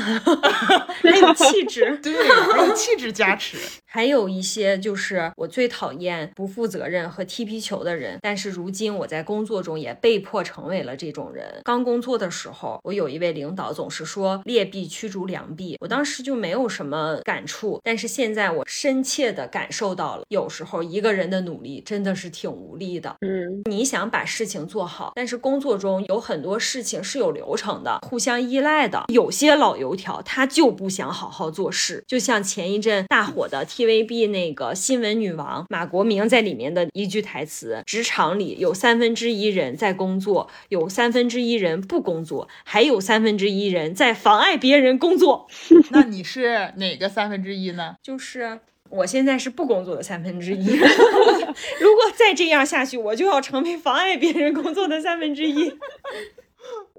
[1.02, 3.58] 还有气质， 对，还有气质加持。
[3.92, 11.60] 还有一些就是我最讨厌不负责任和踢皮球的人，但是如今我在工作中也被迫成为了这种人。
[11.64, 23.16] 刚工作的时候，我有一位领导总是说劣币驱逐良币，我当时就没有什么感触，但是现在我深切的感受到了，有时候一个人的努力真的是挺无力的。
[23.22, 29.06] 嗯，你想把事情做好，但是工作中有很多事情是有流程的，互相依赖的。
[29.08, 45.48] 有些老油条他就不想好好做事，就像前一阵大火的 TVB 那个新闻女王马国明在里面的一句台词：职场里有三分之一人在工作，有三分之一人不工作，还有三分之一人在妨碍别人工作。
[45.92, 47.96] 那你是哪个三分之一呢？
[48.04, 48.60] 就是。
[48.92, 55.72] 我现在是不工作的三分之一， 如果再这样下去，我就要成为妨碍别人工作的三分之一。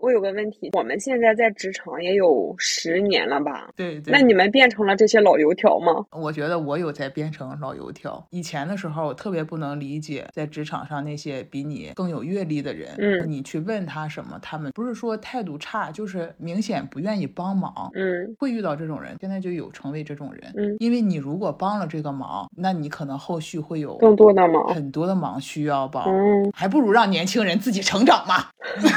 [0.01, 3.69] 我有个问题，我们现在在职场也有十年了吧？
[3.77, 4.13] 对对。
[4.13, 6.05] 那你们变成了这些老油条吗？
[6.13, 8.25] 我觉得我有在变成老油条。
[8.31, 17.91] 以前的时候，我特别不能理解在职场上那些比你更有阅历的人，嗯你去问他什么，他们不是说态度差，就是明显不愿意帮忙。
[17.95, 20.53] 嗯会遇到这种人，现在就有成为这种人。
[20.57, 24.75] 嗯因为你如果帮了这个忙，那你可能后续会有更多的忙。
[24.75, 28.47] 很多的忙需要帮，嗯，还不如让年轻人自己成长嘛，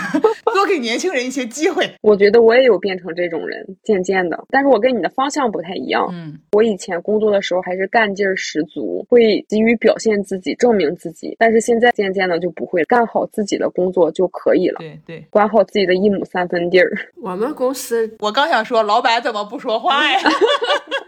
[0.54, 1.90] 多给年轻人一些机会。
[2.02, 4.46] 我觉得我也有变成这种人，渐渐的。
[4.50, 6.10] 但是我跟你的方向不太一样。
[6.12, 11.36] 嗯，我以前工作的时候还是干劲儿十足，会急于表现自己、证明自己。
[11.38, 16.92] 但是现在渐渐的就不会，干好自己的工作就可以了，对对，管好自己的一亩三分地儿。
[17.22, 20.20] 我们公司我刚想说，老板怎么不说话呀？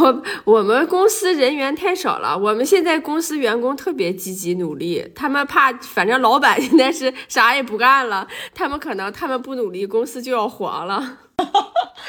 [0.00, 11.18] 我 我们公司人员太少了，我们现在公司员工特别积极努力，他们怕反正老板现在是啥也不干了， 他们可能他们不努力，公司就要黄了。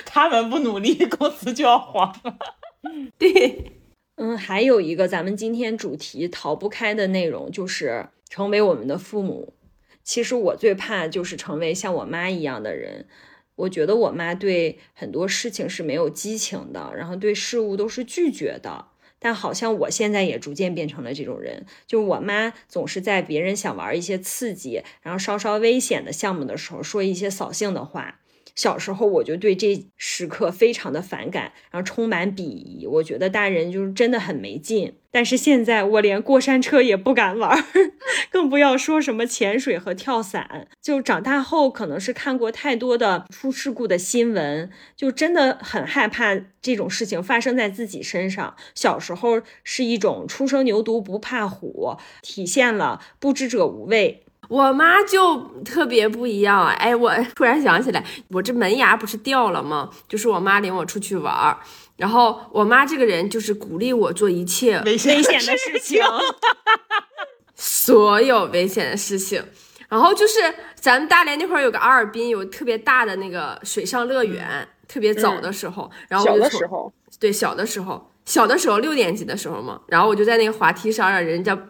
[0.06, 2.36] 他们不努力，公司就要黄了。
[3.18, 3.72] 对，
[4.16, 9.54] 嗯，还有一个咱们今天主题逃不开的内容就是成为我们的父母。
[10.04, 13.08] 其实我最怕就是成为像我妈一样的人。
[13.56, 18.88] 我觉得我妈对很多事情是没有激情的，然后对事物都是拒绝的。
[19.20, 28.20] 但好像我现在也逐渐变成了这种人，就我妈总是在别人想玩一些刺激，然后稍稍危险的项目的时候说一些扫兴的话。
[28.56, 32.86] 小时候我就对这时刻非常的反感，然后充满鄙夷。
[32.86, 34.96] 我觉得大人就是真的很没劲。
[35.14, 37.64] 但是现在我连过山车也不敢玩，
[38.32, 40.68] 更不要说什么潜水和跳伞。
[40.82, 48.56] 就长大后可能是看过太多的出事故的新闻，就真的很害怕这种事情发生在自己身上。
[48.74, 54.24] 小时候是一种初生牛犊不怕虎，体现了不知者无畏。
[54.50, 56.68] 我妈就特别不一样。
[56.68, 59.90] 哎，我突然想起来，我这门牙不是掉了吗？
[60.10, 61.58] 就是我妈领我出去玩儿，
[61.96, 66.02] 然后我妈这个人就是鼓励我做一切危险的事情，
[67.56, 69.44] 所有危险的事情。
[69.90, 70.40] 然后就是
[70.74, 81.70] 咱们大连那块儿有个阿尔滨，有特别大的那个水上乐园，特别早的时候，然后我小的时候，对，小的时候，小的时候六年级的时候嘛，然后我就在那个滑梯上让人家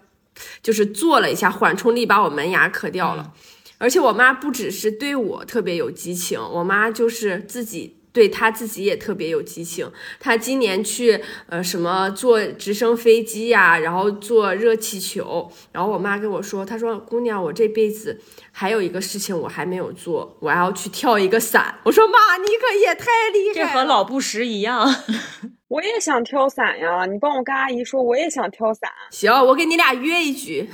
[0.61, 3.33] 就是坐了一下，缓冲力把我门牙磕掉了。
[3.77, 9.91] 而且我妈不只是对我特别有激情，我妈就是自己对她自己也特别有激情。
[10.19, 15.51] 她今年去呃什么坐直升飞机呀、然后坐热气球。
[15.71, 18.21] 然后我妈跟我说，她说姑娘，我这辈子
[18.51, 21.79] 还有一个事情我还没有做，我要去跳一个伞。
[21.83, 24.87] 我说妈，你可也太厉害了这，和老布什一样。
[25.67, 27.07] 我也想跳伞呀！
[27.07, 28.87] 你帮我跟阿姨说，我也想跳伞。
[29.09, 30.69] 行，我给你俩约一局。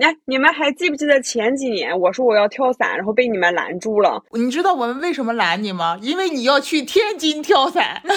[0.00, 4.22] 哎，你们还记不记得前几年我说我要跳伞，然后被你们拦住了？
[4.32, 5.98] 你知道我们为什么拦你吗？
[6.02, 8.02] 因为你要去天津跳伞。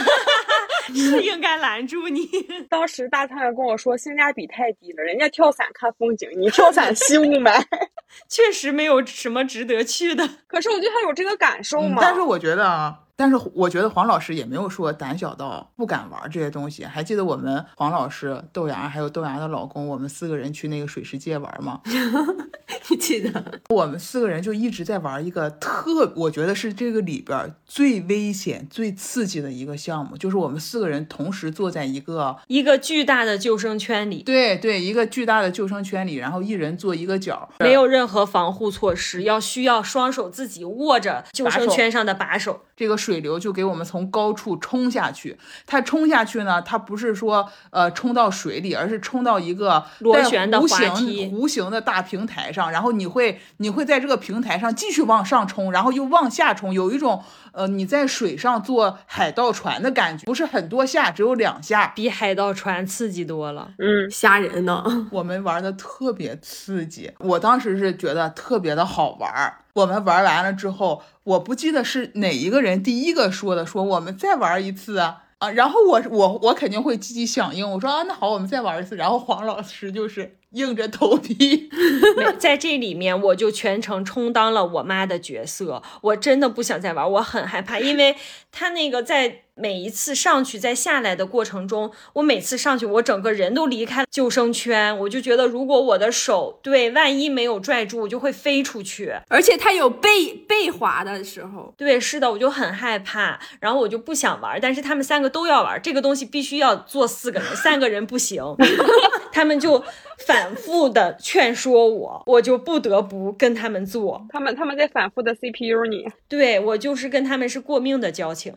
[0.87, 2.25] 是应该拦住你。
[2.69, 7.61] 当时大探员跟我说性价比太低了，人家跳伞看风景，你跳伞吸雾霾。
[8.29, 10.27] 确实没有什么值得去的。
[10.47, 11.97] 可是我就还有这个感受嘛。
[12.01, 16.85] 嗯但是我觉得啊，但是我觉得黄老师也没有说胆小到不敢玩这些东西。
[16.85, 21.81] 还记得我们黄老师、豆芽还有豆芽的老公，我们四个人去那个水世界玩吗？
[22.89, 23.43] 你记得？
[23.69, 42.61] 我们四个人就一直在玩一个特，我觉得是这个里边儿最危险、最刺激的一个项目，就是我们四个人同时坐在一个一个巨大的救生圈里，对对一个巨大的救生圈里，然后一人坐一个角，没有任何防护措施，要需要双手自己握着救生圈上的把手。
[42.75, 45.37] 这个水流就给我们从高处冲下去。
[45.65, 61.93] 它冲下去呢，它不是说呃冲到水里，而是冲到一个螺旋的弧滑梯形弧形的大平台上，然后你会你会在这个平台上继续往上冲，然后又往下冲，有一种呃你在水上坐海盗船的感觉，不是很多下，只有两下。
[61.95, 63.69] 比海盗船刺激多了。
[63.77, 64.83] 嗯，吓人呢！
[65.11, 69.59] 我们玩的特别刺激，我当时是觉得特别的好玩儿。
[69.77, 75.51] 我们玩完了之后，我不记得是哪一个人第一个说的，说我们再玩一次啊啊！
[75.51, 78.95] 然后我我我肯定会积极响应，我说啊那好，我们再玩一次。
[78.95, 81.69] 然后黄老师就是硬着头皮，
[82.37, 85.81] 在这里面，我就全程充当了我妈的角色。
[86.01, 88.15] 我真的不想再玩，我很害怕，因为
[88.51, 99.13] 他那个在每一次上去再下来的过程中，我每次上去，我整个人都离开救生圈，我就觉得如果我的手对万一没有拽住，我就会飞出去。
[99.29, 108.43] 而且它有背背滑的时候，对，是的，我就很害怕，然后我就不想玩，但是他们三个都要玩，这个东西必须要坐四个人，三个人不行，
[109.33, 109.83] 他们就
[110.25, 114.25] 反复的劝说我，我就不得不跟他们做。
[114.29, 116.05] 他们他们在反复的 CPU 你。
[116.27, 118.53] 对我就是跟他们是过命的交情，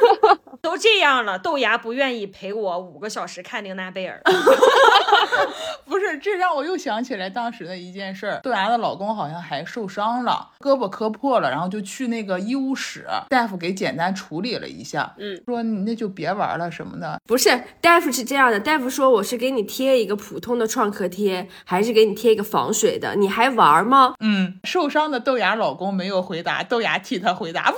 [0.64, 4.18] 都这样了，豆芽不愿意陪我五个小时看玲娜贝尔，
[5.84, 23.14] 不是这让我又想起来当时的一件事儿，豆芽的老公好像还受伤了，胳膊磕破了，然后就去那个医务室，大夫给简单处理了一下，嗯，说你那就别玩了什么的，不是大夫是这样的，大夫说我是给你贴一个普通的创可贴，还是给你贴一个防水的？
[23.16, 24.14] 你还玩吗？
[24.20, 27.76] 嗯，受伤的豆芽老公没有回答，豆芽替他回答：“玩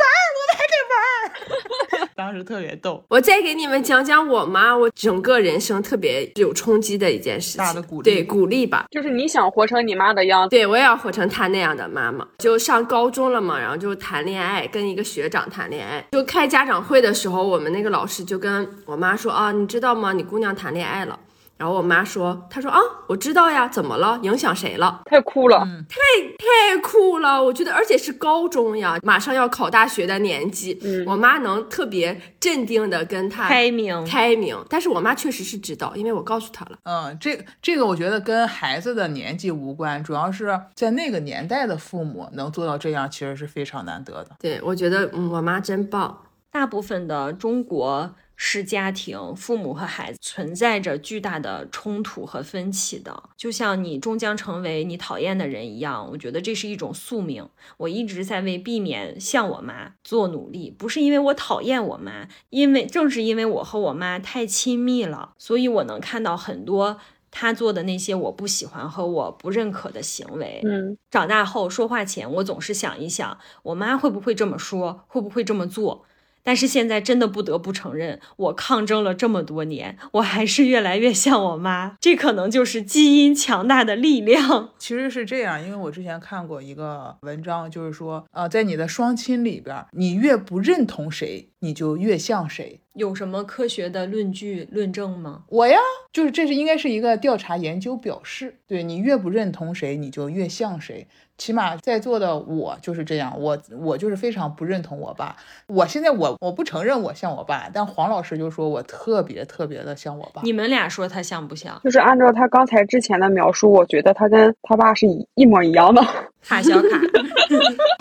[0.96, 8.86] 儿，我们还得玩儿。”当时特别逗，我再给你们讲讲我妈，我整个人生特别有冲击的一件事情，大的鼓励对鼓励吧。
[8.90, 10.50] 就是你想活成你妈的样子。
[10.50, 12.26] 对，我也要活成她那样的妈妈。
[12.38, 16.04] 就上高中了嘛，然后就谈恋爱，跟一个学长谈恋爱。
[16.12, 20.12] 就开家长会的时候，我们那个老师就跟我妈说啊，你知道吗？
[20.12, 21.18] 你姑娘谈恋爱了。
[21.58, 24.18] 然后我妈说，她说啊，我知道呀，怎么了？
[24.22, 25.00] 影响谁了？
[25.06, 27.42] 太酷了，太酷了！
[27.42, 34.04] 我觉得，而且是高中呀，马上要考大学的年纪，嗯我妈能特别镇定的跟她开明。
[34.04, 34.56] 开明。
[34.68, 36.78] 但是我妈确实是知道，因为我告诉她了。
[36.84, 44.30] 嗯，这这个我觉得跟孩子的年纪无关，主要是在那个年代的父母能做到这样，其实是非常难得的。
[44.38, 46.22] 对，我觉得嗯，我妈真棒。
[46.52, 56.08] 大部分的中国式家庭，父母和孩子存在着巨大的冲突和分歧的，就像你终将成为你讨厌的人一样。
[56.12, 57.48] 我觉得这是一种宿命。
[57.78, 66.98] 我一直在为避免像我妈做努力，不是因为我讨厌我妈，因为正是因为我和我妈太亲密了，所以我能看到很多。
[67.28, 76.05] 她做的那些我不喜欢和我不认可的行为，嗯，长大后说话前，我总是想一想，我妈会不会这么说，会不会这么做。
[76.46, 81.96] 但是现在真的不得不承认，我抗争了这么多年，我还是越来越像我妈。
[82.00, 84.70] 这可能就是基因强大的力量。
[84.78, 92.80] 其实是这样，因为我之前看过一个文章，就是说，呃，在你的双亲里边，你越不认同谁，你就越像谁。
[92.96, 95.42] 有什么科学的论据论证吗？
[95.48, 95.78] 我呀，
[96.12, 101.06] 就是这是应该是一个调查研究表示，对你越不认同谁，你就越像谁。
[101.38, 105.36] 起码在座的我就是这样，我我就是非常不认同我爸。
[105.66, 110.40] 我现在我我不承认我像我爸，但黄老师就说我特别特别的像我爸。
[110.42, 111.78] 你们俩说他像不像？
[111.84, 116.02] 就是按照他刚才之前的描述，我觉得他跟他爸是一一模一样的。
[116.46, 117.00] 卡小卡，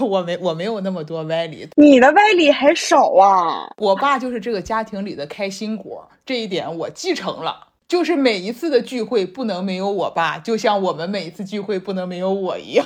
[0.06, 3.74] 我没我没有那么多歪理，你的歪理还少啊！
[3.78, 7.70] 我爸就是这个家庭里的开心果，这一点我继承了。
[7.88, 12.86] 就是每一次的聚会不能没有我爸，就像我们每一次聚会不能没有我一样。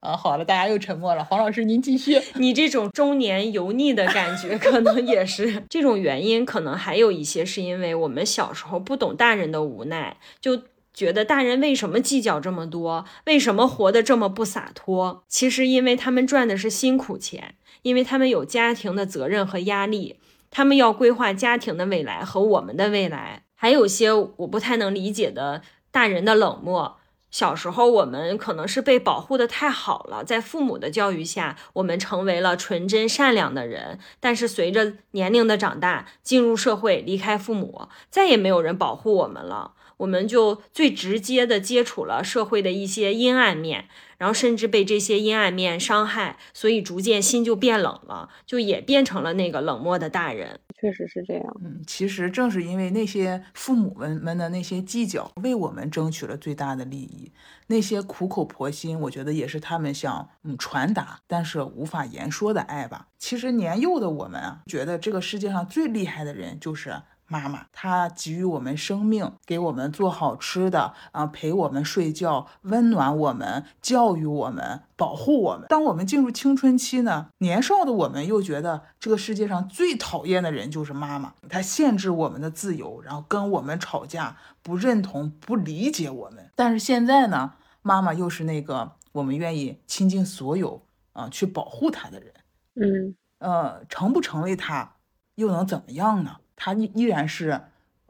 [0.00, 1.22] 啊，好了，大家又沉默了。
[1.24, 2.18] 黄老师，您继续。
[2.34, 6.44] 你这种中年油腻的感觉，可能也是这种原因。
[6.44, 10.58] 可能还有一些是因为我们小时候不懂大人的无奈，就
[11.00, 15.24] 觉得大人为什么计较这么多，为什么活得这么不洒脱？
[15.28, 20.20] 其实因为他们赚的是辛苦钱，因为他们有家庭的责任和压力，
[20.50, 23.44] 他们要规划家庭的未来和我们的未来。
[23.54, 26.98] 还有些我不太能理解的大人的冷漠。
[27.30, 33.98] 小时候我们可能是被保护的太好了，在父母的教育下，我们成为了纯真善良的人。
[34.20, 39.72] 但是随着年龄的长大，进入社会，离开父母，再也没有人保护我们了。
[40.00, 43.86] 我们就最直接的接触了社会的一些阴暗面，
[44.16, 50.58] 然后甚至被这些阴暗面伤害，所以逐渐心就变冷了，就也变成了那个冷漠的大人。
[50.80, 51.44] 确实是这样。
[51.62, 57.30] 嗯，其实正是因为那些父母们们的那些计较，为我们争取了最大的利益。
[57.66, 63.08] 那些苦口婆心，我觉得也是他们想嗯传达，但是无法言说的爱吧。
[63.18, 67.02] 其实年幼的我们啊，觉得这个世界上最厉害的人就是。
[67.32, 75.66] 妈妈，她给予我们生命，给我们做好吃的，啊，陪我们睡觉，温暖我们，教育我们，保护我们。
[75.68, 86.50] 当我们进入青春期呢，年少的我们又觉得这个世界上最讨厌的人就是妈妈，她限制我们的自由，然后跟我们吵架，不认同，不理解我们。
[86.56, 87.52] 但是现在呢，
[87.82, 92.34] 妈妈又是那个我们愿意倾尽所有啊去保护她的人。
[92.74, 94.96] 嗯，呃，成不成为她，
[95.36, 96.38] 又能怎么样呢？
[96.62, 97.58] 他依依然是，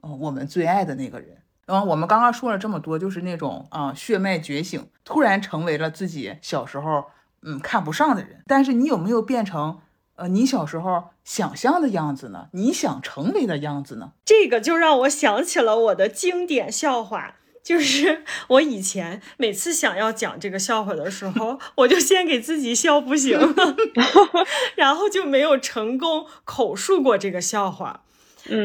[0.00, 1.36] 呃，我们最爱的那个人。
[1.66, 7.04] 然后我们刚刚说了这么多，就是那种啊，血脉觉醒，突然成为了自己小时候
[7.42, 8.42] 嗯看不上的人。
[8.48, 9.78] 但是你有没有变成
[10.16, 12.48] 呃你小时候想象的样子呢？
[12.54, 14.14] 你想成为的样子呢？
[14.24, 18.24] 这个就让我想起了我的经典笑话，就是
[18.58, 23.76] 我以前每次想要讲这个笑话的时候，我就先给自己笑不行了，
[24.74, 28.02] 然后就没有成功口述过这个笑话。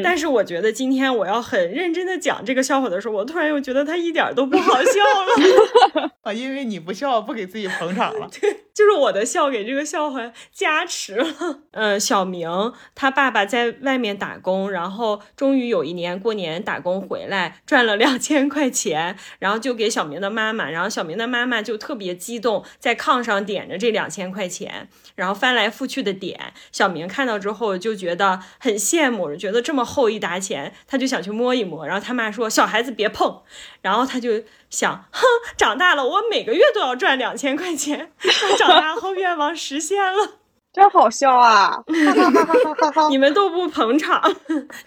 [0.03, 6.33] 但是我觉得今天我要很认真的讲这个笑话的时候，我突然又觉得他一点都不好笑了 啊！
[6.33, 8.27] 因为你不笑，不给自己捧场了。
[8.41, 11.61] 对，就是我的笑给这个笑话加持了。
[11.71, 12.47] 嗯， 小明
[12.93, 26.53] 他爸爸在外面打工，然后终于有一年过年打工回来，赚了两千块钱，然后就给小明的妈妈，然后小明的妈妈就特别激动，在炕上点着这两千块钱，然后翻来覆去的点。
[26.71, 29.55] 小明看到之后就觉得很羡慕，觉得。
[29.65, 33.41] 这么厚一沓钱，他就想去摸一摸，然后他妈说：“小孩子别碰。”
[33.81, 34.43] 然后他就
[34.75, 38.11] 想：“哼，长大了我每个月都要赚两千块钱。”
[38.59, 40.39] 长大后愿望实现了，
[40.73, 41.81] 真好笑啊！
[43.09, 44.21] 你们都不捧场，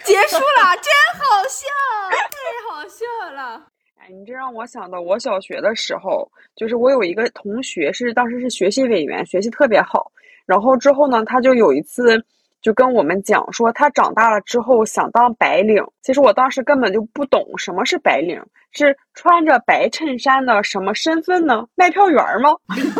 [0.05, 1.67] 结束了，真好笑，
[2.11, 3.63] 太好笑了！
[3.99, 10.13] 哎，你这让我想到我小学的时候，就是我有一个同学是当时是学习委员，学习特别好，
[10.45, 12.23] 然后之后呢，他就有一次。
[12.61, 15.85] 就跟我们讲说，他长大了之后想当白领。
[16.03, 18.43] 其实我当时根本就不懂什么是白领，
[18.73, 21.67] 是穿着白衬衫的什么身份呢？
[21.75, 22.51] 卖票员吗？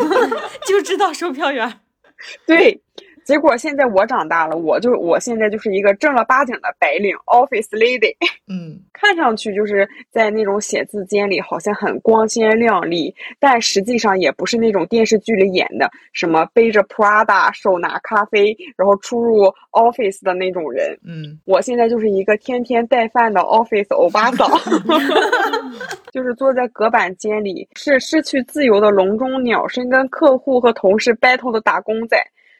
[0.65, 1.81] 就知道售票员。
[2.45, 2.81] 对。
[3.29, 8.11] 结果现在我长大了，我就我现在就是一个正儿八经的白领 office lady，
[8.49, 24.49] 嗯，看上去就是在那种写字间里好像很光鲜亮丽，但实际上也不是那种电视剧里演的什么背着 Prada 手拿咖啡然后出入 office 的那种人，嗯，我现在就是一个天天带饭的 office 欧巴桑，
[26.11, 32.17] 就是坐在隔板间里是失去自由的笼中鸟，是跟客户和同事 battle 的打工仔。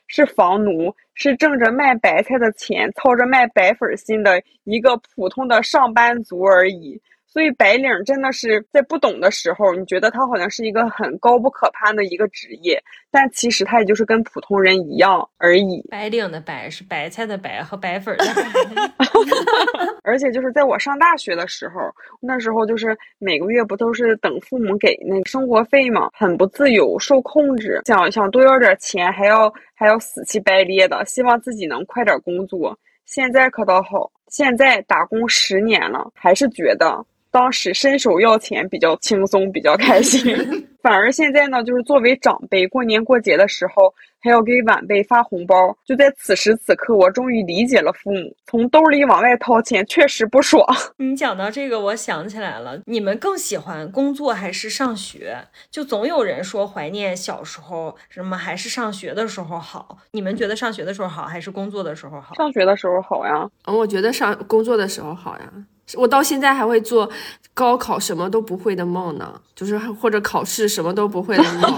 [0.10, 7.02] 是房奴，是挣着卖白菜的钱，操着卖白粉心的一个普通的上班族而已。
[7.32, 15.86] 所以白领真的是在不懂的时候，你觉得他好像是一个很高不可攀的一个职业，但其实他也就是跟普通人一样而已。
[15.90, 18.26] 白领的白是白菜的白和白粉的
[18.98, 19.06] 白。
[20.04, 21.76] 而且就是在我上大学的时候，
[22.20, 32.78] 那时候就是每个月不都是等父母给那个生活费嘛，很不自由，受控制，想想多要点钱，还要还要死乞白咧的，希望自己能快点工作。
[33.06, 37.06] 现在可倒好，现在打工十年了，还是觉得。
[37.32, 40.36] 当时伸手要钱比较轻松，比较开心。
[40.82, 45.56] 反而现在呢，就是作为长辈，过年过节的时候还要给晚辈发红包。
[45.86, 50.66] 就在此时此刻，我终于理解了父母从兜里往外掏钱确实不爽。
[50.98, 55.38] 你讲到这个，我想起来了，你们更喜欢工作还是上学？
[55.70, 59.98] 就总有人说怀念小时候，什么还是上学的时候好。
[60.14, 62.34] 你们觉得上学的时候好，还是工作的时候好？
[62.36, 63.50] 上学的时候好呀。
[63.66, 65.54] 嗯，我觉得上工作的时候好呀。
[65.96, 67.10] 我到现在还会做
[67.54, 71.78] 高考什么都不会的梦呢，就是或者考试什么都不会的梦。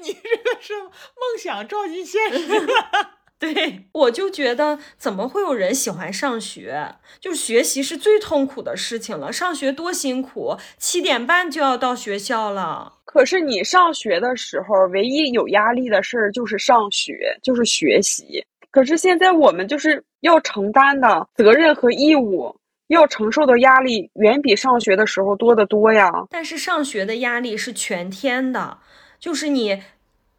[0.00, 0.90] 你这个是梦
[1.38, 2.66] 想照进现实。
[3.38, 6.96] 对，我就觉得怎么会有人喜欢上学？
[7.20, 12.94] 就是学习是最痛苦的事情了，上学多辛苦，七点半就要到学校了。
[13.04, 18.44] 可是你上学的时候，唯一有压力的事儿就是上学，就是学习。
[18.72, 22.56] 可是现在我们就是要承担的责任和义务，
[22.88, 26.10] 要承受的压力远比上学的时候多得多呀。
[26.30, 28.78] 但是上学的压力是全天的，
[29.18, 29.82] 就是你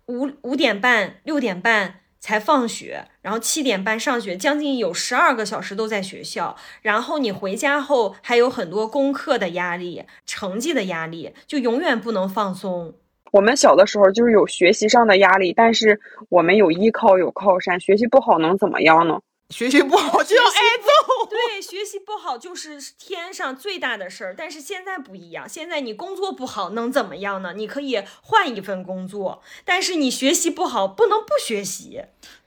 [0.08, 6.58] 五五点半、六点半才放学，然后七点半上学，将近有十二个小时都在学校。
[6.82, 12.94] 然后你回家后还有很多功课的压力、成绩的压力，就永远不能放松。
[13.32, 19.22] 我们小的时候就是有学习上的压力，但是我们有依靠有靠山，学习不好能怎么样呢？
[19.50, 21.28] 学习不好就要挨揍。
[21.30, 24.36] 对，学习不好就是天上最大的事儿。
[24.38, 27.54] 但是现在不一样，现在你工作不好能怎么样呢？
[27.54, 32.04] 你可以换一份工作，但是你学习不好不能不学习。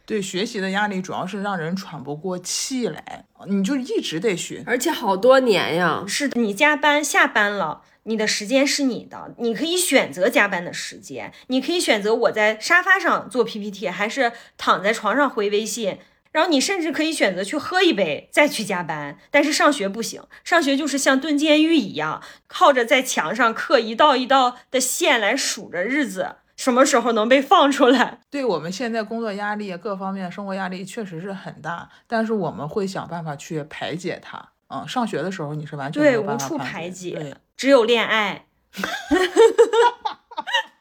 [0.06, 6.04] 对，学习的压力主要是让人喘不过气来，你就一直得学，而且好多年呀。
[6.06, 7.82] 是你加班下班了。
[8.04, 16.00] 你的时间是你的，你可以选择加班的时间，你可以选择我在沙发上做 PPT，还是躺在床上回微信，
[16.32, 19.18] 然后你甚至可以选择去喝一杯再去加班。
[19.30, 28.20] 但是上学不行，上学就是像蹲监狱一样，靠着在墙上刻一道一道的线来数着日子，什么时候能被放出来？
[28.30, 34.50] 对我们现在工作压力各方面生活压力确实是很大，但是我们会想办法去排解它。
[34.68, 37.36] 嗯，上学的时候你是完全对无处排解。
[37.56, 38.46] 只有恋爱。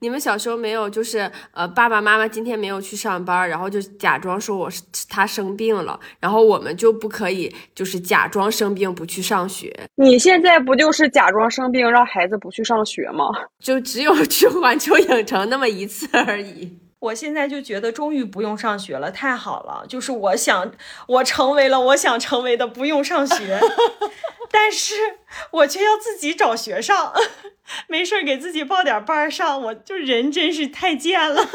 [0.00, 9.70] 你们小时候没有，就是呃，爸爸妈妈今天没有去上班，然后就假装说我是他生病了，然后我们就不可以，就是假装生病不去上学。
[9.96, 13.26] 你现在不就是假装生病让孩子不去上学吗？
[13.58, 16.78] 就只有去环球影城那么一次而已。
[17.00, 19.86] 我现在就觉得终于不用上学了，太好了！
[19.88, 20.72] 就是我想，
[21.08, 23.58] 我成为了我想成为的，不用上学，
[24.52, 24.94] 但是
[25.50, 27.14] 我却要自己找学上，
[27.88, 31.48] 没事儿给自己报点班上，我就人真是太贱了。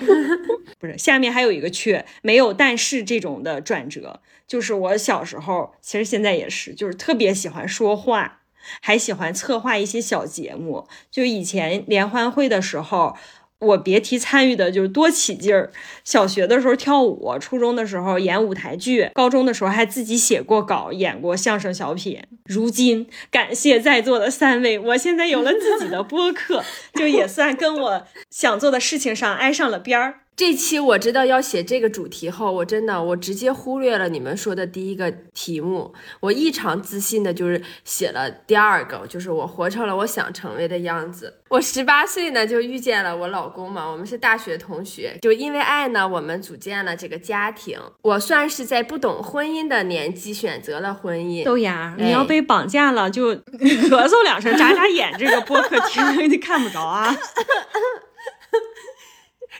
[0.78, 8.40] 不是，下面还有一个却，没有但是这种的转折，就是我小时候，其实现在也是，就是特别喜欢说话，
[8.82, 13.16] 还喜欢策划一些小节目，就以前联欢会的时候。
[13.60, 15.70] 我别提参与的就是多起劲儿。
[16.04, 22.22] 小学的时候跳舞，初中的时候演舞台剧，高中的时候还自己写过稿，演过相声小品。
[22.44, 26.62] 如今感谢在座的三位，我现在有了自己的播客，
[26.94, 30.25] 就也算跟我想做的事情上挨上了边儿。
[30.36, 41.32] 这期我知道要写这个主题后，我真的我直接忽略了你们说的第一个题目，我异常自信的就是写了第二个，就是我活成了我想成为的样子。
[41.48, 47.80] 我十八岁呢就遇见了我老公嘛，我们是大学同学，就因为爱呢，我们组建了这个家庭。
[48.02, 51.46] 我算是在不懂婚姻的年纪选择了婚姻。
[51.46, 56.04] 豆芽，你要被绑架了就咳嗽两声，眨眨眼，这个播客听
[56.38, 57.16] 看不着啊。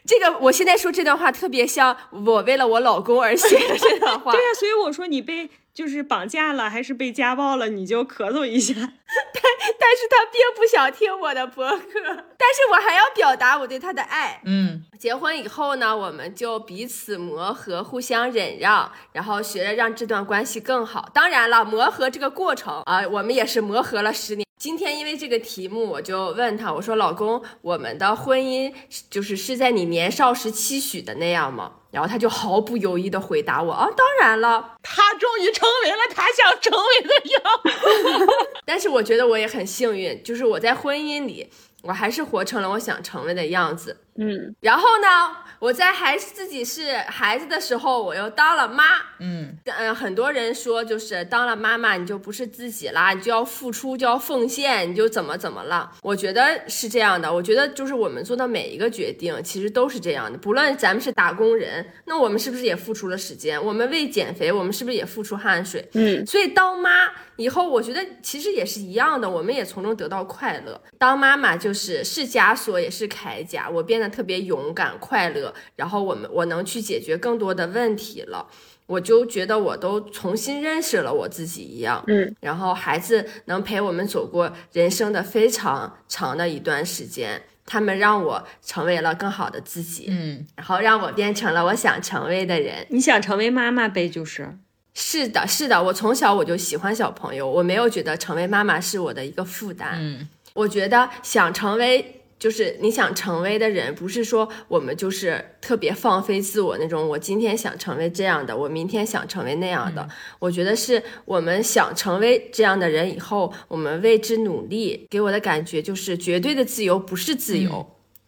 [0.07, 4.31] 这个我现在说这段话特别像我为了我老公而写的这段话。
[4.37, 8.75] 对呀，所以我说你被就是绑架了，还是被家暴了，你就咳嗽一下。
[8.79, 9.43] 但
[9.79, 11.83] 但是他并不想听我的博客，
[12.39, 14.41] 但是我还要表达我对他的爱。
[14.45, 21.11] 嗯，结婚以后呢，我们就彼此磨合，互相忍让，然后学着让这段关系更好。
[21.13, 24.46] 当然了，磨合这个过程啊，我们也是磨合了十年。
[24.59, 28.73] 今天因为这个题目，我就问他，我说：“老公，我们的婚姻
[29.11, 38.27] 就是是在你年少时期许的那样吗？”然后他就毫不犹豫的回答我：“啊，当然了。”他终于成为了他想成为的样子。
[38.65, 41.51] 但是我觉得我也很幸运，就是我在婚姻里，
[41.87, 43.97] 我还是活成了我想成为的样子。
[44.19, 48.85] 嗯，然后呢，我在还自己是孩子的时候，我又当了妈。
[49.19, 55.93] 嗯嗯，很多人说，就是当了妈妈，你就不是自己啦，你就要付出，就要奉献，你就怎么怎么了？
[56.03, 57.31] 我觉得是这样的。
[57.31, 60.39] 我觉得就是我们做的每一个决定，其实都是这样的。
[60.39, 63.63] 不论咱们是打工人，那我们是不是也付出了时间？
[63.63, 65.87] 我们为减肥，我们是不是也付出汗水？
[65.93, 70.81] 嗯，所以当妈以后，我觉得其实也是一样的，我们也从中得到快乐。
[70.99, 73.69] 当妈妈就是是枷锁，也是铠甲。
[73.69, 78.47] 我变得特别勇敢、快乐，然后我们我能去解决更多的问题了。
[78.87, 92.87] 我就觉得我都重新认识了我自己一样，嗯，然后孩子能陪我们走过人生的非常长的一段时间，他们让我成为了更好的自己，嗯，然后让我变成了我想成为的人。
[92.91, 94.57] 你想成为妈妈呗，就是。
[94.99, 99.99] 是的，是的，我从小我就喜欢小朋友，我没有觉得成为妈妈是我的一个负担。
[100.01, 107.07] 嗯，我觉得想成为就是你想成为的人，不是说我们就是特别放飞自我那种。
[107.07, 110.09] 我今天想成为这样的，我明天想成为那样的。
[110.39, 115.07] 我觉得是我们想成为这样的人以后，我们为之努力。
[115.11, 117.87] 给我的感觉就是绝对的自由不是自由。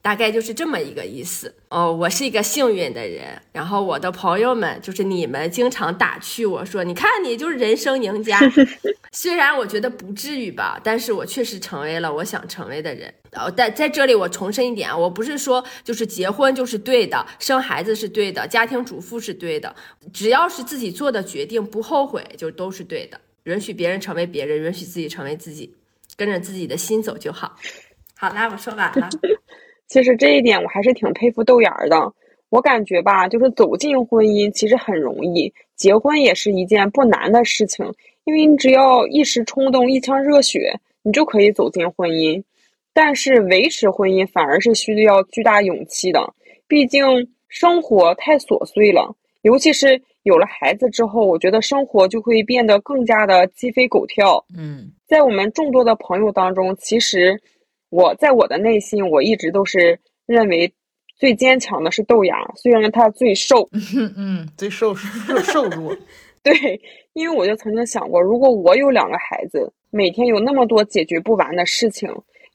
[0.09, 1.93] 大概就是这么一个意思哦。
[1.93, 8.41] 我是一个幸运的人，然后我的朋友们就是你们，经常打趣我说：“你看你就是人生赢家。
[9.13, 13.13] ”虽然我觉得不至于吧，但是我确实成为了我想成为的人。
[13.33, 19.77] 哦，但在这里我重申一点啊，我不是说就是结婚就是对的，生孩子是对的，家庭主妇是对的，
[20.15, 23.21] 只要是自己做的决定不后悔，就都是对的。
[23.45, 25.75] 允许别人成为别人，允许自己成为自己，
[26.17, 27.55] 跟着自己的心走就好。
[28.17, 29.11] 好啦，我说完了。
[29.89, 32.13] 其实这一点我还是挺佩服豆芽儿的。
[32.51, 37.85] 我感觉吧，就是走进婚姻其实很容易，结婚也是一件不难的事情，
[38.25, 40.73] 因为你只要一时冲动、一腔热血，
[41.03, 42.43] 你就可以走进婚姻。
[42.95, 46.21] 但是维持婚姻反而是需要巨大勇气的，
[46.67, 47.05] 毕竟
[47.49, 54.45] 生活太琐碎了，尤其是有了孩子之后，我觉得生活就会变得更加的鸡飞狗跳。
[54.57, 57.41] 嗯在我们众多的朋友当中，其实
[57.91, 60.73] 我在我的内心，我一直都是认为
[61.17, 65.97] 最坚强的是豆芽，虽然他最瘦，嗯 嗯，最瘦瘦瘦弱。
[66.43, 66.81] 对，
[67.15, 72.09] 因为我就曾经想过，如果我有两个孩子，每天有那么多解决不完的事情，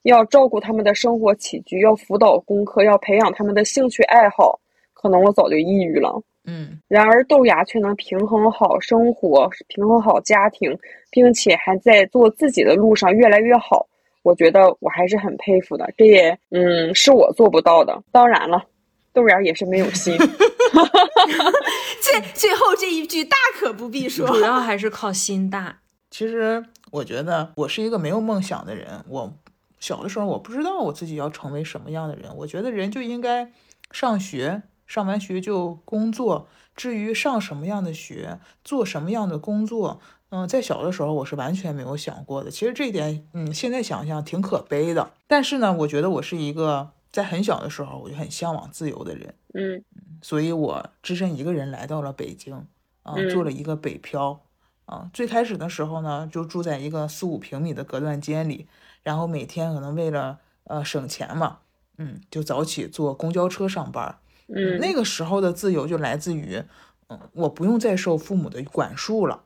[0.04, 4.58] 要照顾他们的生活起居，要辅导功课，要培养他们的兴趣爱好，
[4.94, 6.22] 可能我早就抑郁了。
[6.46, 10.76] 嗯然而豆芽却能平衡好生活，平衡好家庭，
[11.10, 13.86] 并且还在做自己的路上越来越好。
[14.24, 18.02] 我觉得我还是很佩服的，这也嗯是我做不到的。
[18.10, 18.64] 当然了，
[19.12, 20.16] 豆芽也是没有心。
[22.00, 24.26] 最最后这一句大可不必说。
[24.26, 25.80] 主要还是靠心大。
[26.10, 29.04] 其实我觉得我是一个没有梦想的人。
[29.08, 29.32] 我
[29.78, 32.34] 小的时候我不知道我自己要成为什么样的人。
[32.38, 33.52] 我觉得人就应该
[33.90, 36.48] 上学，上完学就工作。
[36.74, 40.00] 至于上什么样的学，做什么样的工作，
[40.36, 42.50] 嗯，在小的时候我是完全没有想过的。
[42.50, 45.12] 其实这一点，嗯，现在想想挺可悲的。
[45.28, 49.32] 但是呢，我觉得我是一个在很小的时候我就很向往自由的人。
[49.54, 49.84] 嗯
[50.20, 52.66] 所以我只身一个人来到了北京，
[53.04, 54.40] 啊，嗯做了一个北漂，
[54.86, 58.66] 啊，最开始的时候呢，就住在一个四五平米的隔断间里，
[59.04, 61.58] 然后每天可能为了呃省钱嘛，
[61.98, 64.18] 嗯，就早起坐公交车上班儿。
[64.48, 66.60] 嗯，那个时候的自由就来自于，
[67.06, 69.43] 嗯，我不用再受父母的管束了。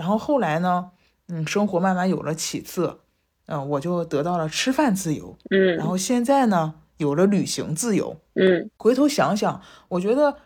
[0.00, 0.92] 然后后来呢，
[1.28, 3.00] 嗯，生活慢慢有了起色，
[3.44, 5.36] 嗯、我就得到了吃饭自由。
[5.50, 8.16] 嗯，然后现在呢，有了旅行自由。
[8.34, 10.38] 嗯回头想想，我觉得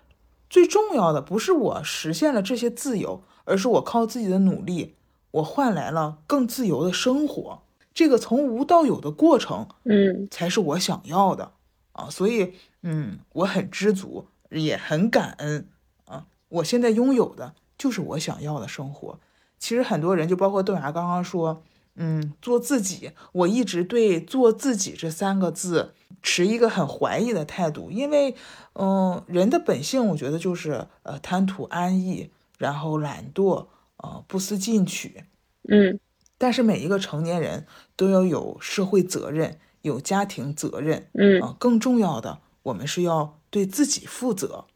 [0.50, 4.96] 最重要的不是我实现了这些自由，而是我靠自己的努力，
[5.30, 7.62] 我换来了更自由的生活。
[7.94, 11.52] 这个从无到有的过程，嗯才是我想要的
[11.92, 12.10] 啊！
[12.10, 15.68] 所以，嗯，我很知足，也很感恩
[16.06, 16.26] 啊！
[16.48, 19.20] 我现在拥有的就是我想要的生活。
[19.64, 21.62] 其实很多人，就包括豆芽刚刚说，
[21.94, 28.34] 嗯，做自己，我一直对“做自己”这三个字持一个很怀疑的态度，因为，
[28.74, 35.24] 嗯，人的本性，我觉得就是呃贪图安逸，然后懒惰，呃不思进取，
[35.66, 35.98] 嗯。
[36.36, 41.40] 但是每一个成年人都要有社会责任，有家庭责任，嗯。
[41.40, 44.66] 啊，更重要的，我们是要对自己负责，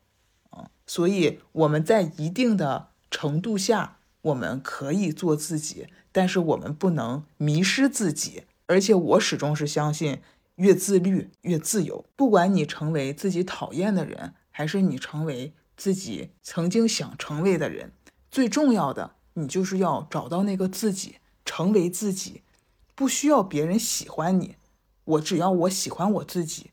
[0.48, 8.44] 啊，所以我们在一定的程度下，我们可以做自己，但是我们不能迷失自己。
[8.66, 10.20] 而且我始终是相信，
[10.56, 12.04] 越自律越自由。
[12.14, 17.92] 不管你成为自己讨厌的人，还是你成为自己曾经想成为的人。
[18.30, 21.16] 最重要的，你就是要找到那个自己，
[21.46, 22.42] 成为自己，
[22.94, 24.56] 不需要别人喜欢你，
[25.04, 26.72] 我只要我喜欢我自己，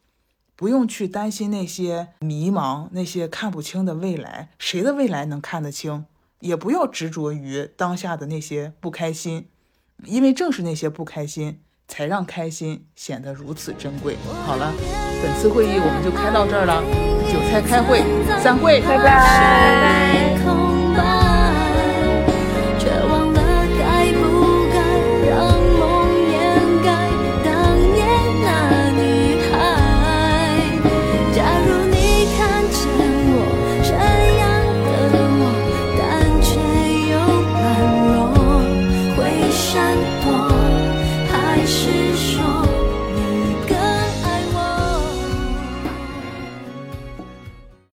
[0.58, 4.50] 不用去担心那些迷茫、那些看不清的未来。
[4.60, 6.06] 谁的未来能看得清？
[6.40, 9.50] 也不要执着于当下的那些不开心，
[10.06, 14.18] 因为正是那些不开心，才让开心显得如此珍贵。
[14.46, 14.74] 好了，
[15.24, 16.84] 本次会议我们就开到这儿了，
[17.32, 18.04] 韭菜开会，
[18.42, 20.35] 散会，拜拜。